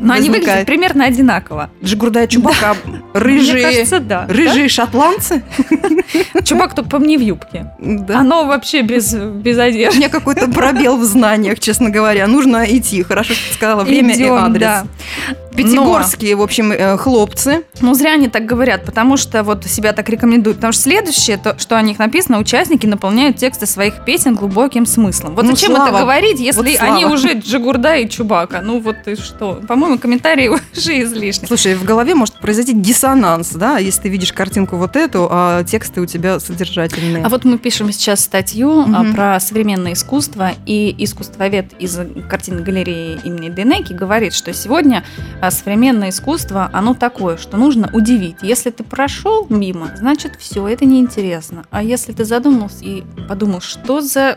Но 0.00 0.12
они 0.14 0.28
выглядят 0.28 0.46
возникает? 0.46 0.66
примерно 0.66 1.04
одинаково. 1.06 1.70
Джигурда 1.82 2.24
и 2.24 2.28
Чубака 2.28 2.76
Мне 2.84 3.00
рыжие, 3.14 3.62
кажется, 3.62 4.00
да. 4.00 4.26
рыжие 4.28 4.68
шотландцы? 4.68 5.42
Чубак 6.44 6.74
только 6.74 6.98
не 6.98 7.16
в 7.16 7.20
юбке. 7.20 7.66
Да. 7.78 8.20
Оно 8.20 8.44
вообще 8.46 8.82
без, 8.82 9.12
без 9.14 9.56
У 9.56 9.60
одежды. 9.60 9.98
меня 9.98 10.08
какой-то 10.08 10.48
пробел 10.48 10.96
в 10.96 11.04
знаниях, 11.04 11.60
честно 11.60 11.90
говоря. 11.90 12.26
Нужно 12.26 12.64
идти. 12.68 13.02
Хорошо, 13.02 13.34
что 13.34 13.48
ты 13.48 13.54
сказала 13.54 13.84
время 13.84 14.14
адрес. 14.26 14.60
да. 14.60 14.86
Пятигорские, 15.62 16.36
в 16.36 16.42
общем, 16.42 16.72
э, 16.72 16.96
хлопцы. 16.96 17.64
Ну, 17.80 17.94
зря 17.94 18.12
они 18.14 18.28
так 18.28 18.46
говорят, 18.46 18.84
потому 18.84 19.16
что 19.16 19.42
вот 19.42 19.64
себя 19.66 19.92
так 19.92 20.08
рекомендуют. 20.08 20.58
Потому 20.58 20.72
что 20.72 20.82
следующее, 20.82 21.36
то, 21.36 21.58
что 21.58 21.76
о 21.76 21.82
них 21.82 21.98
написано, 21.98 22.38
участники 22.38 22.86
наполняют 22.86 23.36
тексты 23.36 23.66
своих 23.66 24.04
песен 24.04 24.34
глубоким 24.34 24.86
смыслом. 24.86 25.34
Вот 25.34 25.44
Ну, 25.44 25.50
зачем 25.52 25.74
слава. 25.74 25.88
это 25.88 25.98
говорить, 26.00 26.40
если 26.40 26.58
Вот 26.58 26.80
они 26.80 27.04
уже 27.04 27.34
Джигурда 27.34 27.96
и 27.96 28.08
Чубака? 28.08 28.60
Ну, 28.62 28.80
вот 28.80 28.96
и 29.06 29.16
что? 29.16 29.60
По-моему, 29.66 29.98
комментарии 29.98 30.48
уже 30.76 31.02
излишни. 31.02 31.46
Слушай, 31.46 31.74
в 31.74 31.84
голове 31.84 32.14
может 32.14 32.34
произойти 32.40 32.72
диссонанс, 32.72 33.50
да, 33.50 33.78
если 33.78 34.02
ты 34.02 34.08
видишь 34.08 34.32
картинку 34.32 34.76
вот 34.76 34.96
эту, 34.96 35.28
а 35.30 35.64
тексты 35.64 36.00
у 36.00 36.06
тебя 36.06 36.38
содержательные. 36.40 37.24
А 37.24 37.28
вот 37.28 37.44
мы 37.44 37.58
пишем 37.58 37.92
сейчас 37.92 38.20
статью 38.20 38.80
а, 38.82 38.84
Мгм. 39.02 39.14
про 39.14 39.40
современное 39.40 39.92
искусство, 39.94 40.52
и 40.66 40.94
искусствовед 40.98 41.72
из 41.78 41.98
картинной 42.28 42.62
галереи 42.62 43.18
имени 43.24 43.48
Денеки 43.48 43.92
говорит, 43.92 44.34
что 44.34 44.52
сегодня 44.52 45.04
а, 45.48 45.50
современное 45.50 46.10
искусство, 46.10 46.70
оно 46.72 46.94
такое, 46.94 47.38
что 47.38 47.56
нужно 47.56 47.90
удивить. 47.92 48.36
Если 48.42 48.70
ты 48.70 48.84
прошел 48.84 49.46
мимо, 49.48 49.92
значит, 49.96 50.32
все, 50.38 50.68
это 50.68 50.84
неинтересно. 50.84 51.64
А 51.70 51.82
если 51.82 52.12
ты 52.12 52.24
задумался 52.24 52.84
и 52.84 53.02
подумал, 53.28 53.60
что 53.60 54.00
за 54.00 54.36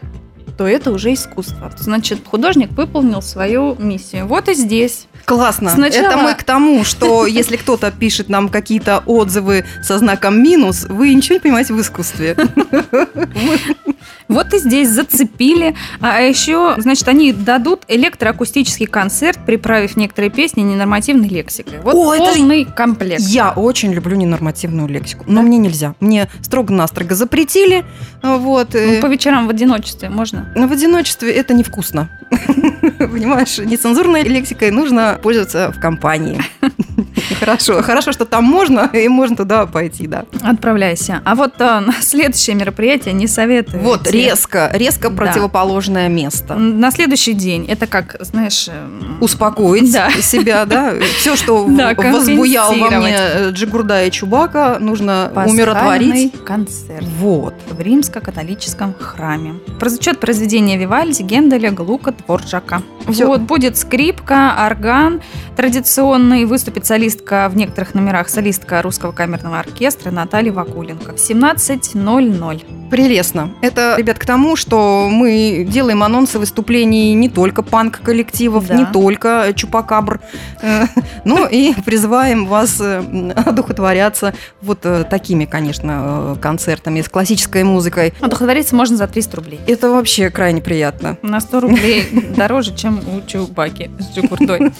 то 0.57 0.67
это 0.67 0.91
уже 0.91 1.13
искусство. 1.13 1.71
Значит, 1.77 2.19
художник 2.25 2.71
выполнил 2.71 3.21
свою 3.21 3.75
миссию. 3.75 4.27
Вот 4.27 4.47
и 4.47 4.53
здесь. 4.53 5.07
Классно. 5.25 5.69
Сначала- 5.71 6.07
Это 6.07 6.17
мы 6.17 6.33
к 6.35 6.43
тому, 6.43 6.83
что 6.83 7.25
если 7.41 7.55
кто-то 7.57 7.91
пишет 7.91 8.29
нам 8.29 8.49
какие-то 8.49 9.03
отзывы 9.05 9.65
со 9.83 9.97
знаком 9.97 10.41
минус, 10.41 10.85
вы 10.89 11.13
ничего 11.13 11.35
не 11.35 11.39
понимаете 11.39 11.73
в 11.73 11.81
искусстве. 11.81 12.35
Вот 14.27 14.53
и 14.53 14.59
здесь 14.59 14.89
зацепили. 14.89 15.75
А 15.99 16.21
еще, 16.21 16.75
значит, 16.77 17.07
они 17.07 17.33
дадут 17.33 17.83
электроакустический 17.89 18.85
концерт, 18.85 19.37
приправив 19.45 19.97
некоторые 19.97 20.31
песни 20.31 20.61
ненормативной 20.61 21.27
лексикой. 21.27 21.79
Вот 21.81 21.93
О, 21.95 22.13
это- 22.13 22.23
полный 22.23 22.63
комплект. 22.65 23.21
Я 23.21 23.51
очень 23.51 23.91
люблю 23.93 24.15
ненормативную 24.15 24.87
лексику, 24.87 25.25
но 25.27 25.41
мне 25.41 25.57
нельзя. 25.57 25.95
Мне 25.99 26.29
строго-настрого 26.41 27.13
запретили. 27.13 27.83
Вот. 28.23 28.73
э, 28.75 28.95
Ну, 28.95 29.01
по 29.01 29.07
вечерам 29.07 29.47
в 29.47 29.49
одиночестве 29.49 30.09
можно. 30.09 30.51
Но 30.55 30.67
в 30.67 30.71
одиночестве 30.71 31.31
это 31.33 31.53
невкусно. 31.53 32.09
Понимаешь, 32.99 33.57
нецензурной 33.57 34.23
лексикой 34.23 34.71
нужно 34.71 35.19
пользоваться 35.21 35.71
в 35.71 35.79
компании. 35.79 36.41
Хорошо, 37.39 37.81
хорошо, 37.81 38.11
что 38.11 38.25
там 38.25 38.43
можно, 38.43 38.89
и 38.93 39.07
можно 39.07 39.35
туда 39.35 39.65
пойти, 39.65 40.05
да. 40.07 40.25
Отправляйся. 40.43 41.21
А 41.25 41.33
вот 41.35 41.59
а, 41.59 41.79
на 41.81 41.93
следующее 41.93 42.55
мероприятие 42.55 43.13
не 43.13 43.27
советую. 43.27 43.81
Вот, 43.81 44.09
резко, 44.09 44.69
резко 44.73 45.09
Да. 45.09 45.15
противоположное 45.15 46.07
место. 46.07 46.55
На 46.55 46.91
следующий 46.91 47.33
день. 47.33 47.65
Это 47.67 47.87
как, 47.87 48.15
знаешь... 48.19 48.67
эм, 48.67 49.17
Успокоить 49.21 49.91
Да. 49.91 50.09
себя, 50.21 50.65
да. 50.65 50.93
Все, 51.19 51.35
что 51.35 51.65
Да, 51.67 51.93
возбуял 51.95 52.75
во 52.75 52.89
мне 52.91 53.15
э, 53.17 53.49
Джигурда 53.51 54.05
и 54.05 54.11
Чубака, 54.11 54.77
нужно 54.79 55.31
пасхальный 55.33 55.53
умиротворить. 55.63 56.43
концерт 56.43 57.05
Вот. 57.19 57.55
в 57.69 57.79
римско-католическом 57.79 58.93
храме. 58.99 59.55
Прозвучат 59.79 60.19
произведения 60.19 60.77
Вивальди, 60.77 61.23
Генделя, 61.23 61.71
Глука, 61.71 62.13
Дворжака. 62.25 62.81
Всё. 63.09 63.27
Вот, 63.27 63.41
будет 63.41 63.77
скрипка, 63.77 64.53
орган 64.65 65.21
традиционный, 65.55 66.45
выступит 66.45 66.85
солистка 66.85 67.47
в 67.49 67.55
некоторых 67.55 67.93
номерах, 67.93 68.29
солистка 68.29 68.81
русского 68.81 69.11
камерного 69.11 69.59
оркестра 69.59 70.09
Наталья 70.11 70.51
Вакуленко 70.51 71.13
в 71.13 71.15
17.00. 71.17 72.89
Прелестно. 72.89 73.51
Это, 73.61 73.95
ребят, 73.97 74.17
к 74.19 74.25
тому, 74.25 74.55
что 74.55 75.07
мы 75.09 75.65
делаем 75.69 76.03
анонсы 76.03 76.39
выступлений 76.39 77.13
не 77.13 77.29
только 77.29 77.61
панк-коллективов, 77.63 78.67
Да. 78.67 78.75
не 78.75 78.85
только 78.85 79.51
чупакабр, 79.55 80.19
э, 80.61 80.85
но 81.25 81.47
и 81.47 81.73
призываем 81.85 82.45
вас 82.47 82.77
э, 82.81 82.99
одухотворяться 83.45 84.33
вот 84.61 84.79
э, 84.83 85.05
такими, 85.09 85.45
конечно, 85.45 86.33
э, 86.35 86.41
концертами 86.41 87.01
с 87.01 87.07
классической 87.09 87.63
музыкой. 87.63 88.13
Одухотвориться 88.19 88.75
можно 88.75 88.97
за 88.97 89.07
300 89.07 89.37
рублей. 89.37 89.59
Это 89.67 89.89
вообще 89.91 90.29
крайне 90.29 90.61
приятно. 90.61 91.17
На 91.21 91.39
100 91.39 91.59
рублей 91.61 92.07
дороже, 92.35 92.75
чем 92.75 92.99
у 92.99 93.21
Чубаки 93.27 93.89
с 93.99 94.15
Джигурдой. 94.15 94.71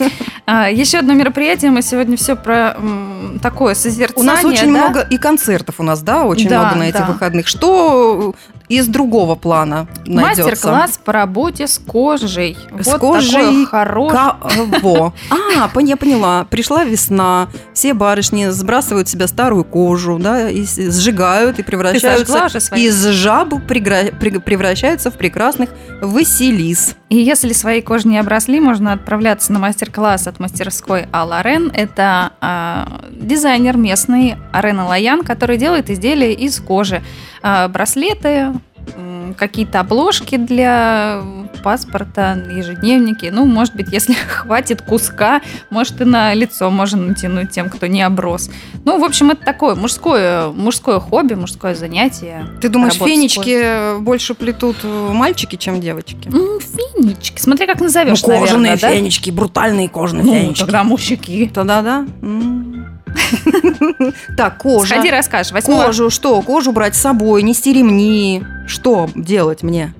А, 0.45 0.69
Еще 0.69 0.99
одно 0.99 1.13
мероприятие. 1.13 1.71
Мы 1.71 1.81
сегодня 1.81 2.17
все 2.17 2.35
про 2.35 2.75
такое 3.41 3.73
У 3.73 3.75
созерцание. 3.77 4.33
нас 4.33 4.43
очень 4.45 4.69
много 4.69 5.01
и 5.01 5.17
концертов 5.17 5.75
у 5.79 5.83
нас, 5.83 6.01
да, 6.01 6.25
очень 6.25 6.47
много 6.49 6.75
на 6.75 6.83
этих 6.89 7.07
выходных. 7.07 7.47
Что 7.47 8.33
из 8.71 8.87
другого 8.87 9.35
плана 9.35 9.87
найдется. 10.05 10.43
Мастер-класс 10.43 10.99
по 11.03 11.11
работе 11.13 11.67
с 11.67 11.77
кожей. 11.77 12.57
С 12.79 12.85
вот 12.85 12.99
кожей 12.99 13.65
хороший. 13.65 14.17
Кого? 14.81 15.13
А, 15.29 15.81
я 15.81 15.97
поняла. 15.97 16.45
Пришла 16.49 16.83
весна, 16.83 17.49
все 17.73 17.93
барышни 17.93 18.47
сбрасывают 18.49 19.07
с 19.07 19.11
себя 19.11 19.27
старую 19.27 19.63
кожу, 19.63 20.17
да, 20.19 20.49
и 20.49 20.65
сжигают 20.65 21.59
и 21.59 21.63
превращаются 21.63 22.47
из 22.75 23.05
жаб 23.05 23.53
превращаются 23.67 25.11
в 25.11 25.15
прекрасных 25.15 25.69
Василис. 26.01 26.95
И 27.09 27.17
если 27.17 27.51
свои 27.53 27.81
кожи 27.81 28.07
не 28.07 28.17
обросли, 28.17 28.59
можно 28.59 28.93
отправляться 28.93 29.51
на 29.51 29.59
мастер-класс 29.59 30.27
от 30.27 30.39
мастерской 30.39 31.07
Алла 31.11 31.41
Рен. 31.41 31.71
Это 31.73 32.31
а, 32.39 33.00
дизайнер 33.35 33.77
местный 33.77 34.35
Арена 34.51 34.85
Лаян, 34.87 35.23
который 35.23 35.57
делает 35.57 35.89
изделия 35.89 36.33
из 36.33 36.59
кожи. 36.59 37.01
А, 37.41 37.69
браслеты, 37.69 38.49
какие-то 39.37 39.79
обложки 39.79 40.35
для 40.35 41.21
паспорта, 41.63 42.43
ежедневники. 42.53 43.29
Ну, 43.31 43.45
может 43.45 43.73
быть, 43.75 43.87
если 43.93 44.13
хватит 44.13 44.81
куска, 44.81 45.39
может 45.69 46.01
и 46.01 46.03
на 46.03 46.33
лицо 46.33 46.69
можно 46.69 46.97
натянуть 47.01 47.51
тем, 47.51 47.69
кто 47.69 47.87
не 47.87 48.01
оброс. 48.01 48.49
Ну, 48.83 48.99
в 48.99 49.03
общем, 49.05 49.29
это 49.31 49.45
такое 49.45 49.75
мужское, 49.75 50.49
мужское 50.49 50.99
хобби, 50.99 51.35
мужское 51.35 51.73
занятие. 51.75 52.45
Ты 52.59 52.67
думаешь, 52.67 52.95
фенечки 52.95 53.97
больше 54.01 54.33
плетут 54.33 54.77
мальчики, 54.83 55.55
чем 55.55 55.79
девочки? 55.79 56.27
М, 56.27 56.59
Фенечки. 56.59 57.39
Смотри, 57.39 57.67
как 57.67 57.79
назовешь, 57.79 58.21
Ну, 58.23 58.27
кожаные 58.27 58.71
наверное, 58.71 58.77
да? 58.77 58.89
фенечки, 58.91 59.29
брутальные 59.31 59.87
кожаные 59.87 60.25
Ну, 60.25 60.33
фенечки. 60.33 60.59
тогда 60.59 60.83
мужики. 60.83 61.49
Тогда 61.53 61.81
да. 61.81 62.05
М. 62.21 62.70
Так, 64.37 64.57
кожа. 64.57 64.93
Сходи, 64.95 65.09
расскажешь. 65.11 65.51
Восьмого... 65.51 65.85
Кожу, 65.85 66.09
что? 66.09 66.41
Кожу 66.41 66.71
брать 66.71 66.95
с 66.95 67.01
собой, 67.01 67.43
нести 67.43 67.73
ремни. 67.73 68.43
Что 68.67 69.09
делать 69.15 69.63
мне? 69.63 69.93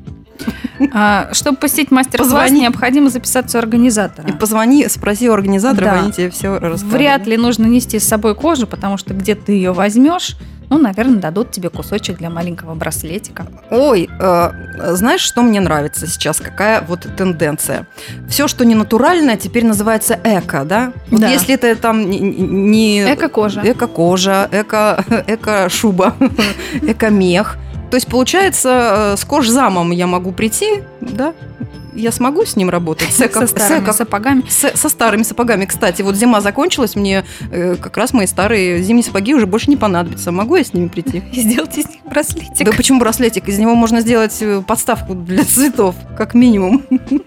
А, 0.92 1.30
чтобы 1.34 1.58
посетить 1.58 1.92
мастер-класс, 1.92 2.32
Позвони. 2.32 2.62
необходимо 2.62 3.10
записаться 3.10 3.58
у 3.58 3.62
организатора. 3.62 4.28
И 4.28 4.32
позвони, 4.32 4.88
спроси 4.88 5.30
у 5.30 5.34
организатора, 5.34 5.86
Да. 5.86 6.00
они 6.02 6.12
тебе 6.12 6.32
все 6.32 6.58
расскажут. 6.58 6.88
Вряд 6.88 7.28
ли 7.28 7.38
нужно 7.38 7.66
нести 7.68 8.00
с 8.00 8.08
собой 8.08 8.34
кожу, 8.34 8.66
потому 8.66 8.98
что 8.98 9.14
где 9.14 9.36
ты 9.36 9.52
ее 9.52 9.72
возьмешь, 9.74 10.36
ну, 10.72 10.78
наверное, 10.78 11.20
дадут 11.20 11.52
тебе 11.52 11.70
кусочек 11.70 12.18
для 12.18 12.30
маленького 12.30 12.74
браслетика. 12.76 13.46
Ой, 13.70 14.10
э, 14.20 14.52
знаешь, 14.96 15.20
что 15.20 15.42
мне 15.42 15.60
нравится 15.60 16.08
сейчас? 16.08 16.40
Какая 16.40 16.82
вот 16.88 17.06
тенденция? 17.18 17.88
Все, 18.30 18.48
что 18.48 18.64
не 18.64 18.74
натуральное, 18.74 19.36
теперь 19.36 19.66
называется 19.66 20.18
эко, 20.24 20.64
да? 20.64 20.94
Вот 21.10 21.20
Да. 21.20 21.28
если 21.28 21.56
это 21.56 21.76
там 21.76 22.10
не... 22.10 22.20
не- 22.20 23.14
Эко-кожа. 23.14 23.62
Эко-кожа, 23.66 24.48
эко, 24.52 25.04
эко-шуба, 25.28 26.16
эко-мех. 26.82 27.58
То 27.90 27.96
есть, 27.96 28.08
получается, 28.08 29.14
э, 29.14 29.18
с 29.18 29.26
кожзамом 29.26 29.92
я 29.92 30.08
могу 30.08 30.32
прийти, 30.32 30.84
да? 31.02 31.34
Я 31.94 32.12
смогу 32.12 32.46
с 32.46 32.56
ним 32.56 32.70
работать? 32.70 33.10
С 33.12 33.20
эко- 33.22 33.42
Со 33.42 33.48
с 33.48 33.50
старыми 33.52 33.84
эко- 33.84 33.94
сапогами. 33.94 34.44
с- 34.50 34.76
со 34.78 34.90
старыми 34.90 35.24
сапогами. 35.24 35.66
Кстати, 35.66 36.02
вот 36.02 36.16
зима 36.16 36.40
закончилась, 36.42 36.96
мне 36.96 37.26
э, 37.52 37.76
как 37.76 37.98
раз 37.98 38.14
мои 38.14 38.26
старые 38.28 38.82
зимние 38.82 39.04
сапоги 39.04 39.34
уже 39.36 39.46
больше 39.46 39.70
не 39.70 39.78
понадобятся. 39.78 40.32
Могу 40.32 40.56
я 40.56 40.64
с 40.64 40.74
ними 40.74 40.88
прийти? 40.88 41.22
И 41.34 41.42
сделать 41.42 41.78
из 41.78 41.88
них 41.88 42.00
браслетик. 42.06 42.66
Да 42.66 42.72
почему 42.72 43.00
браслетик? 43.00 43.48
Из 43.50 43.58
него 43.60 43.76
можно 43.76 44.02
сделать 44.02 44.38
э, 44.42 44.62
подставку 44.66 45.14
для 45.16 45.44
цветов, 45.44 45.96
как 46.18 46.34
минимум. 46.34 46.84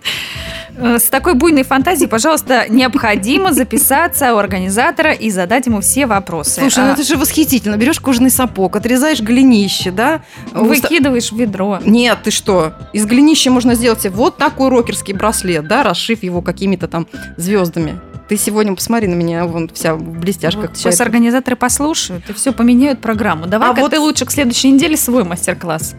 Э, 0.76 0.98
С 0.98 1.04
такой 1.04 1.34
буйной 1.34 1.62
фантазией, 1.62 2.08
пожалуйста, 2.08 2.66
необходимо 2.68 3.52
записаться 3.52 4.34
у 4.34 4.38
организатора 4.38 5.12
и 5.12 5.30
задать 5.30 5.66
ему 5.66 5.80
все 5.80 6.06
вопросы. 6.06 6.60
Слушай, 6.60 6.84
ну 6.84 6.90
А, 6.90 6.92
это 6.94 7.02
же 7.02 7.16
восхитительно. 7.16 7.76
Берешь 7.76 8.00
кожаный 8.00 8.30
сапог, 8.30 8.76
отрезаешь 8.76 9.20
голенище, 9.20 9.90
да? 9.90 10.22
Выкидываешь 10.52 11.30
в 11.32 11.36
ведро. 11.36 11.78
Нет, 11.84 12.18
ты 12.24 12.30
что? 12.30 12.74
Из 12.92 13.06
голенища 13.06 13.50
можно 13.50 13.74
сделать 13.74 14.00
себе 14.00 14.10
вот 14.10 14.36
такой 14.36 14.68
рокерский 14.68 15.14
браслет, 15.14 15.66
да, 15.68 15.82
расшив 15.82 16.22
его 16.22 16.42
какими-то 16.42 16.88
там 16.88 17.06
звездами. 17.36 17.98
Ты 18.28 18.38
сегодня 18.38 18.74
посмотри 18.74 19.06
на 19.06 19.14
меня, 19.14 19.44
вон 19.44 19.68
вся 19.72 19.94
в 19.94 20.02
блестяшках. 20.02 20.70
Вот 20.70 20.78
Сейчас 20.78 21.00
организаторы 21.02 21.56
послушают 21.56 22.28
и 22.30 22.32
все 22.32 22.52
поменяют 22.52 23.00
программу. 23.00 23.46
Давай-ка 23.46 23.76
А 23.78 23.80
вот- 23.82 23.90
ты 23.90 24.00
лучше 24.00 24.24
к 24.24 24.30
следующей 24.30 24.70
неделе 24.70 24.96
свой 24.96 25.24
мастер-класс 25.24 25.94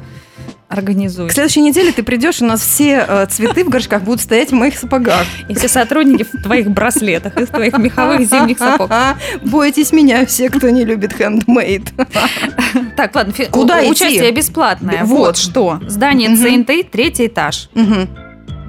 организуй. 0.76 1.30
К 1.30 1.32
следующей 1.32 1.62
неделе 1.62 1.92
ты 1.92 2.04
придешь, 2.04 2.42
у 2.42 2.46
нас 2.46 2.62
все 2.62 3.06
э, 3.08 3.26
цветы 3.30 3.64
в 3.64 3.70
горшках 3.70 4.04
будут 4.04 4.22
стоять 4.22 4.50
в 4.52 4.56
моих 4.56 4.78
сапогах. 4.78 5.26
И 5.50 5.54
все 5.56 5.68
сотрудники 5.68 6.24
в 6.24 6.44
твоих 6.44 6.70
браслетах, 6.70 7.38
из 7.38 7.48
твоих 7.50 7.78
меховых 7.78 8.22
зимних 8.30 8.58
сапог. 8.60 8.92
Бойтесь 9.44 9.92
меня, 9.92 10.26
все, 10.26 10.50
кто 10.50 10.70
не 10.70 10.86
любит 10.86 11.14
хендмейд. 11.14 11.94
Так, 12.96 13.14
ладно, 13.16 13.34
Куда 13.52 13.82
участие 13.82 14.32
бесплатное. 14.32 15.04
Вот. 15.04 15.38
Что. 15.38 15.80
Здание. 15.88 16.36
ЦНТ, 16.36 16.92
третий 16.92 17.28
этаж. 17.28 17.70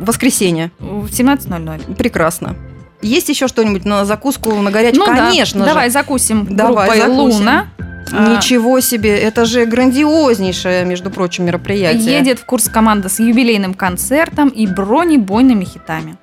Воскресенье. 0.01 0.73
в 0.79 1.07
17.00. 1.07 1.95
Прекрасно. 1.97 2.57
Есть 3.03 3.29
еще 3.29 3.47
что-нибудь 3.49 3.85
на 3.85 4.05
закуску, 4.05 4.55
на 4.55 4.71
горячую? 4.71 5.01
Ну 5.01 5.07
да, 5.07 5.17
Конечно 5.27 5.61
же. 5.61 5.67
давай 5.67 5.91
закусим 5.91 6.47
Давай, 6.51 6.89
группой 6.89 7.01
закусим. 7.01 7.39
Луна. 7.39 7.67
А, 8.13 8.37
Ничего 8.37 8.81
себе, 8.81 9.19
это 9.19 9.45
же 9.45 9.67
грандиознейшее, 9.67 10.85
между 10.85 11.11
прочим, 11.11 11.45
мероприятие. 11.45 12.05
Едет 12.19 12.39
в 12.39 12.45
курс 12.45 12.69
команда 12.69 13.09
с 13.09 13.19
юбилейным 13.19 13.75
концертом 13.75 14.49
и 14.49 14.67
бронебойными 14.67 15.65
хитами. 15.65 16.17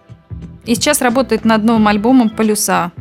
И 0.65 0.75
сейчас 0.75 1.01
работает 1.01 1.43
над 1.43 1.63
новым 1.63 1.87
альбомом 1.89 2.29
«Полюса», 2.29 2.91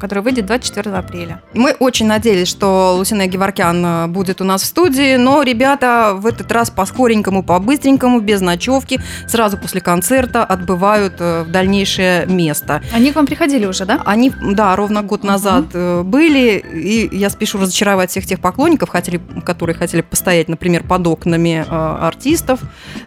который 0.00 0.22
выйдет 0.22 0.46
24 0.46 0.90
апреля. 0.96 1.42
Мы 1.54 1.72
очень 1.78 2.06
надеялись, 2.06 2.48
что 2.48 2.94
Лусина 2.96 3.26
Геворкян 3.26 3.84
э, 3.84 4.06
будет 4.06 4.40
у 4.40 4.44
нас 4.44 4.62
в 4.62 4.66
студии, 4.66 5.16
но 5.16 5.42
ребята 5.42 6.14
в 6.16 6.26
этот 6.26 6.50
раз 6.52 6.70
по-скоренькому, 6.70 7.42
по-быстренькому, 7.42 8.20
без 8.20 8.40
ночевки, 8.40 9.00
сразу 9.26 9.58
после 9.58 9.80
концерта 9.80 10.44
отбывают 10.44 11.14
э, 11.20 11.42
в 11.42 11.50
дальнейшее 11.50 12.26
место. 12.26 12.82
Они 12.92 13.12
к 13.12 13.16
вам 13.16 13.26
приходили 13.26 13.66
уже, 13.66 13.84
да? 13.84 14.02
Они, 14.04 14.32
да, 14.40 14.74
ровно 14.76 15.02
год 15.02 15.24
назад 15.24 15.66
э, 15.74 16.02
были, 16.02 16.58
и 16.58 17.14
я 17.16 17.30
спешу 17.30 17.58
разочаровать 17.58 18.10
всех 18.10 18.26
тех 18.26 18.40
поклонников, 18.40 18.88
хотели, 18.88 19.20
которые 19.44 19.76
хотели 19.76 20.02
постоять, 20.02 20.48
например, 20.48 20.84
под 20.84 21.06
окнами 21.06 21.64
э, 21.66 21.96
артистов, 22.00 22.60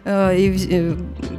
э, 0.04 0.36
и 0.36 0.66
э, 0.70 0.94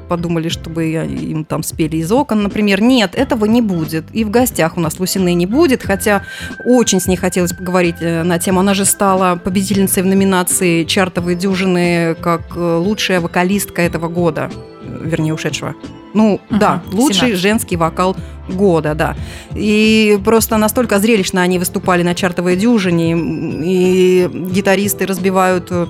подумали, 0.09 0.49
чтобы 0.49 0.91
им 0.91 1.45
там 1.45 1.63
спели 1.63 1.97
из 1.97 2.11
окон, 2.11 2.43
например. 2.43 2.81
Нет, 2.81 3.15
этого 3.15 3.45
не 3.45 3.61
будет. 3.61 4.05
И 4.13 4.23
в 4.23 4.29
гостях 4.29 4.77
у 4.77 4.79
нас 4.79 4.99
Лусины 5.21 5.33
не 5.33 5.45
будет, 5.45 5.83
хотя 5.83 6.23
очень 6.65 6.99
с 6.99 7.07
ней 7.07 7.15
хотелось 7.15 7.53
поговорить 7.53 7.95
э, 8.01 8.23
на 8.23 8.39
тему. 8.39 8.59
Она 8.59 8.73
же 8.73 8.85
стала 8.85 9.35
победительницей 9.35 10.03
в 10.03 10.05
номинации 10.05 10.83
«Чартовые 10.83 11.35
дюжины» 11.35 12.15
как 12.19 12.41
э, 12.55 12.77
лучшая 12.77 13.21
вокалистка 13.21 13.81
этого 13.81 14.07
года, 14.07 14.49
вернее, 14.83 15.33
ушедшего. 15.33 15.75
Ну, 16.13 16.41
Мгм, 16.49 16.59
да, 16.59 16.81
лучший 16.91 17.27
17. 17.27 17.39
женский 17.39 17.77
вокал 17.77 18.17
года, 18.49 18.95
да. 18.95 19.15
И 19.55 20.19
просто 20.25 20.57
настолько 20.57 20.99
зрелищно 20.99 21.41
они 21.41 21.59
выступали 21.59 22.03
на 22.03 22.15
чартовой 22.15 22.57
дюжине, 22.57 23.15
и 23.63 24.29
гитаристы 24.51 25.05
разбивают 25.05 25.67
э, 25.69 25.87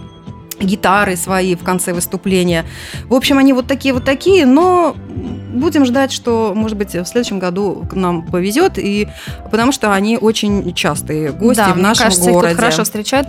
гитары 0.60 1.16
свои 1.16 1.56
в 1.56 1.64
конце 1.64 1.94
выступления. 1.94 2.66
В 3.10 3.14
общем, 3.14 3.38
они 3.38 3.54
вот 3.54 3.68
такие 3.68 3.94
вот 3.94 4.06
такие, 4.06 4.46
но 4.46 4.96
будем 5.52 5.86
ждать, 5.86 6.12
что, 6.12 6.54
может 6.56 6.78
быть, 6.78 6.94
в 6.94 7.06
следующем 7.06 7.40
году 7.40 7.86
к 7.90 7.94
нам 7.94 8.26
повезет, 8.26 8.78
и 8.78 9.08
потому 9.50 9.72
что 9.72 9.94
они 9.94 10.18
очень 10.18 10.74
частые 10.74 11.32
гости 11.32 11.58
да, 11.58 11.74
в 11.74 11.76
мне 11.76 11.84
нашем 11.84 12.06
кажется, 12.06 12.30
их 12.30 12.34
городе. 12.34 12.54
тут 12.54 12.60
хорошо 12.60 12.84
встречают, 12.84 13.28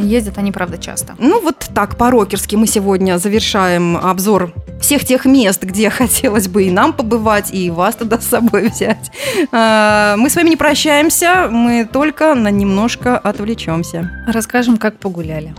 ездят 0.00 0.38
они, 0.38 0.52
правда, 0.52 0.78
часто. 0.78 1.14
Ну, 1.18 1.40
вот 1.42 1.68
так, 1.74 1.96
по-рокерски 1.96 2.56
мы 2.56 2.66
сегодня 2.66 3.18
завершаем 3.18 3.96
обзор 3.96 4.52
всех 4.80 5.04
тех 5.04 5.24
мест, 5.24 5.62
где 5.62 5.90
хотелось 5.90 6.48
бы 6.48 6.64
и 6.64 6.70
нам 6.70 6.92
побывать, 6.92 7.52
и 7.52 7.70
вас 7.70 7.96
туда 7.96 8.18
с 8.20 8.26
собой 8.26 8.68
взять. 8.68 9.10
А, 9.52 10.16
Мы 10.16 10.30
с 10.30 10.36
вами 10.36 10.50
не 10.50 10.56
прощаемся, 10.56 11.48
мы 11.50 11.88
только 11.90 12.34
на 12.34 12.50
немножко 12.50 13.18
отвлечемся. 13.18 14.10
Расскажем, 14.26 14.76
как 14.76 14.98
погуляли. 14.98 15.54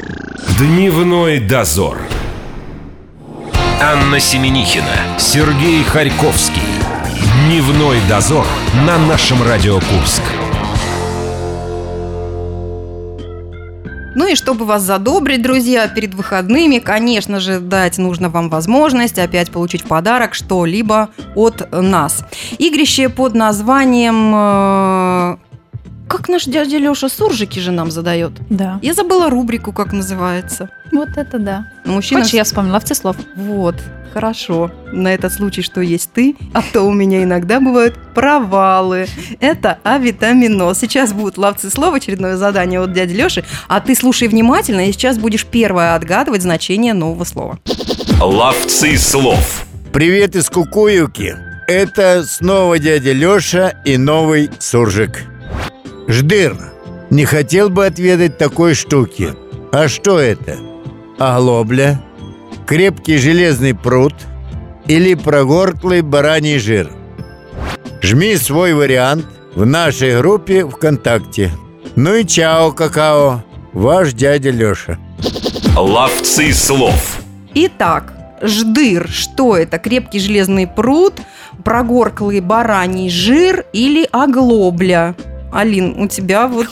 Дневной 0.58 1.40
дозор. 1.40 1.98
Анна 3.82 4.20
Семенихина, 4.20 5.18
Сергей 5.18 5.84
Харьковский. 5.84 6.62
Дневной 7.46 7.98
дозор 8.10 8.46
на 8.86 8.98
нашем 8.98 9.42
Радио 9.42 9.76
Курск. 9.76 10.22
Ну 14.16 14.28
и 14.28 14.36
чтобы 14.36 14.66
вас 14.66 14.82
задобрить, 14.82 15.42
друзья, 15.42 15.88
перед 15.88 16.14
выходными, 16.14 16.80
конечно 16.80 17.40
же, 17.40 17.62
дать 17.62 17.98
нужно 17.98 18.28
вам 18.28 18.50
возможность 18.50 19.18
опять 19.18 19.50
получить 19.50 19.84
в 19.84 19.88
подарок 19.88 20.34
что-либо 20.34 21.08
от 21.34 21.72
нас. 21.72 22.26
Игрище 22.58 23.08
под 23.08 23.34
названием 23.34 24.34
э, 24.36 25.38
как 26.10 26.28
наш 26.28 26.46
дядя 26.46 26.78
Леша 26.78 27.08
суржики 27.08 27.60
же 27.60 27.72
нам 27.72 27.92
задает. 27.92 28.34
Да. 28.50 28.80
Я 28.82 28.94
забыла 28.94 29.30
рубрику, 29.30 29.72
как 29.72 29.94
называется. 29.94 30.70
Вот 30.92 31.10
это 31.16 31.38
да. 31.38 31.68
Мужчина... 31.86 32.22
Хочешь, 32.22 32.34
я 32.34 32.44
вспомнила 32.44 32.78
овцы 32.78 32.96
слов. 32.96 33.16
Вот, 33.36 33.76
хорошо. 34.12 34.72
На 34.92 35.14
этот 35.14 35.32
случай, 35.32 35.62
что 35.62 35.82
есть 35.82 36.12
ты, 36.12 36.36
а 36.54 36.64
то 36.64 36.82
у 36.82 36.92
меня 36.92 37.24
иногда 37.24 37.60
бывают 37.60 37.96
провалы. 38.16 39.08
Это 39.40 39.78
авитаминоз. 39.84 40.80
Сейчас 40.80 41.14
будут 41.14 41.38
ловцы 41.38 41.70
слов, 41.70 41.94
очередное 41.94 42.38
задание 42.38 42.82
от 42.82 42.92
дяди 42.92 43.14
Леши, 43.14 43.46
а 43.68 43.80
ты 43.80 43.94
слушай 43.94 44.28
внимательно, 44.28 44.90
и 44.90 44.92
сейчас 44.92 45.20
будешь 45.20 45.46
первая 45.46 45.94
отгадывать 45.94 46.42
значение 46.42 46.94
нового 46.96 47.24
слова. 47.24 47.60
Ловцы 48.20 48.98
слов. 48.98 49.66
Привет 49.94 50.36
из 50.36 50.50
Кукуевки. 50.50 51.36
Это 51.68 52.24
снова 52.26 52.80
дядя 52.80 53.12
Леша 53.12 53.70
и 53.86 53.98
новый 53.98 54.50
суржик. 54.58 55.24
Ждыр, 56.10 56.58
не 57.12 57.24
хотел 57.24 57.70
бы 57.70 57.86
отведать 57.86 58.40
такой 58.40 58.74
штуки. 58.74 59.36
А 59.72 59.88
что 59.88 60.18
это? 60.18 60.58
Оглобля? 61.20 62.02
Крепкий 62.66 63.18
железный 63.18 63.76
пруд? 63.76 64.16
Или 64.88 65.14
прогорклый 65.14 66.02
бараний 66.02 66.58
жир? 66.58 66.90
Жми 68.02 68.36
свой 68.38 68.74
вариант 68.74 69.28
в 69.54 69.68
нашей 69.68 70.18
группе 70.18 70.66
ВКонтакте. 70.66 71.52
Ну 71.96 72.16
и 72.16 72.26
чао, 72.26 72.72
какао, 72.72 73.44
ваш 73.74 74.14
дядя 74.14 74.50
Леша. 74.50 74.98
Ловцы 75.78 76.54
слов. 76.54 77.20
Итак, 77.54 78.14
ждыр, 78.42 79.08
что 79.10 79.56
это? 79.56 79.78
Крепкий 79.78 80.20
железный 80.20 80.66
пруд, 80.66 81.14
прогорклый 81.64 82.40
бараний 82.40 83.12
жир 83.12 83.66
или 83.74 84.10
оглобля? 84.12 85.16
Алин, 85.52 86.00
у 86.02 86.08
тебя 86.08 86.48
вот... 86.48 86.68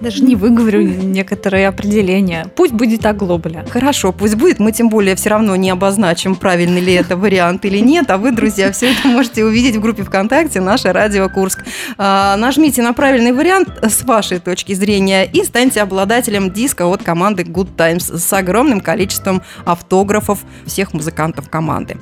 Даже 0.00 0.22
не 0.22 0.34
выговорю 0.36 0.82
некоторые 0.82 1.68
определения. 1.68 2.46
Пусть 2.56 2.72
будет 2.72 3.04
оглобля. 3.04 3.64
Хорошо, 3.68 4.12
пусть 4.12 4.36
будет. 4.36 4.58
Мы 4.58 4.72
тем 4.72 4.88
более 4.88 5.14
все 5.14 5.30
равно 5.30 5.56
не 5.56 5.68
обозначим, 5.70 6.36
правильный 6.36 6.80
ли 6.80 6.94
это 6.94 7.16
вариант 7.16 7.66
или 7.66 7.78
нет. 7.78 8.10
А 8.10 8.16
вы, 8.16 8.32
друзья, 8.32 8.72
все 8.72 8.92
это 8.92 9.08
можете 9.08 9.44
увидеть 9.44 9.76
в 9.76 9.80
группе 9.80 10.02
ВКонтакте 10.02 10.60
«Наше 10.60 10.92
радио 10.92 11.28
Курск». 11.28 11.64
А, 11.98 12.36
нажмите 12.36 12.82
на 12.82 12.94
правильный 12.94 13.32
вариант 13.32 13.68
с 13.82 14.02
вашей 14.02 14.38
точки 14.38 14.72
зрения 14.72 15.24
и 15.24 15.44
станьте 15.44 15.82
обладателем 15.82 16.50
диска 16.50 16.86
от 16.86 17.02
команды 17.02 17.42
Good 17.42 17.76
Times 17.76 18.04
с 18.04 18.32
огромным 18.32 18.80
количеством 18.80 19.42
автографов 19.66 20.40
всех 20.64 20.94
музыкантов 20.94 21.50
команды. 21.50 21.98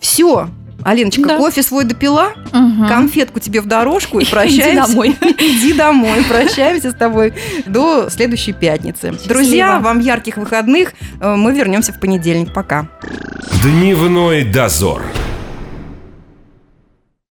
Все, 0.00 0.48
Алиночка, 0.86 1.22
Да. 1.26 1.36
кофе 1.36 1.62
свой 1.64 1.84
допила, 1.84 2.32
Мгм. 2.52 2.86
конфетку 2.86 3.40
тебе 3.40 3.60
в 3.60 3.66
дорожку 3.66 4.20
и 4.20 4.22
Иди 4.24 4.30
прощаемся. 4.30 4.86
домой. 4.86 5.16
Иди 5.38 5.72
домой. 5.72 6.24
Прощаемся 6.28 6.92
с 6.92 6.94
тобой 6.94 7.34
до 7.66 8.08
следующей 8.08 8.52
пятницы. 8.52 9.12
Друзья, 9.26 9.80
вам 9.80 9.98
ярких 9.98 10.36
выходных. 10.36 10.92
Э, 11.20 11.34
Мы 11.34 11.52
вернемся 11.54 11.92
в 11.92 11.98
понедельник. 11.98 12.54
Пока. 12.54 12.86
Дневной 13.62 14.44
дозор. 14.44 15.02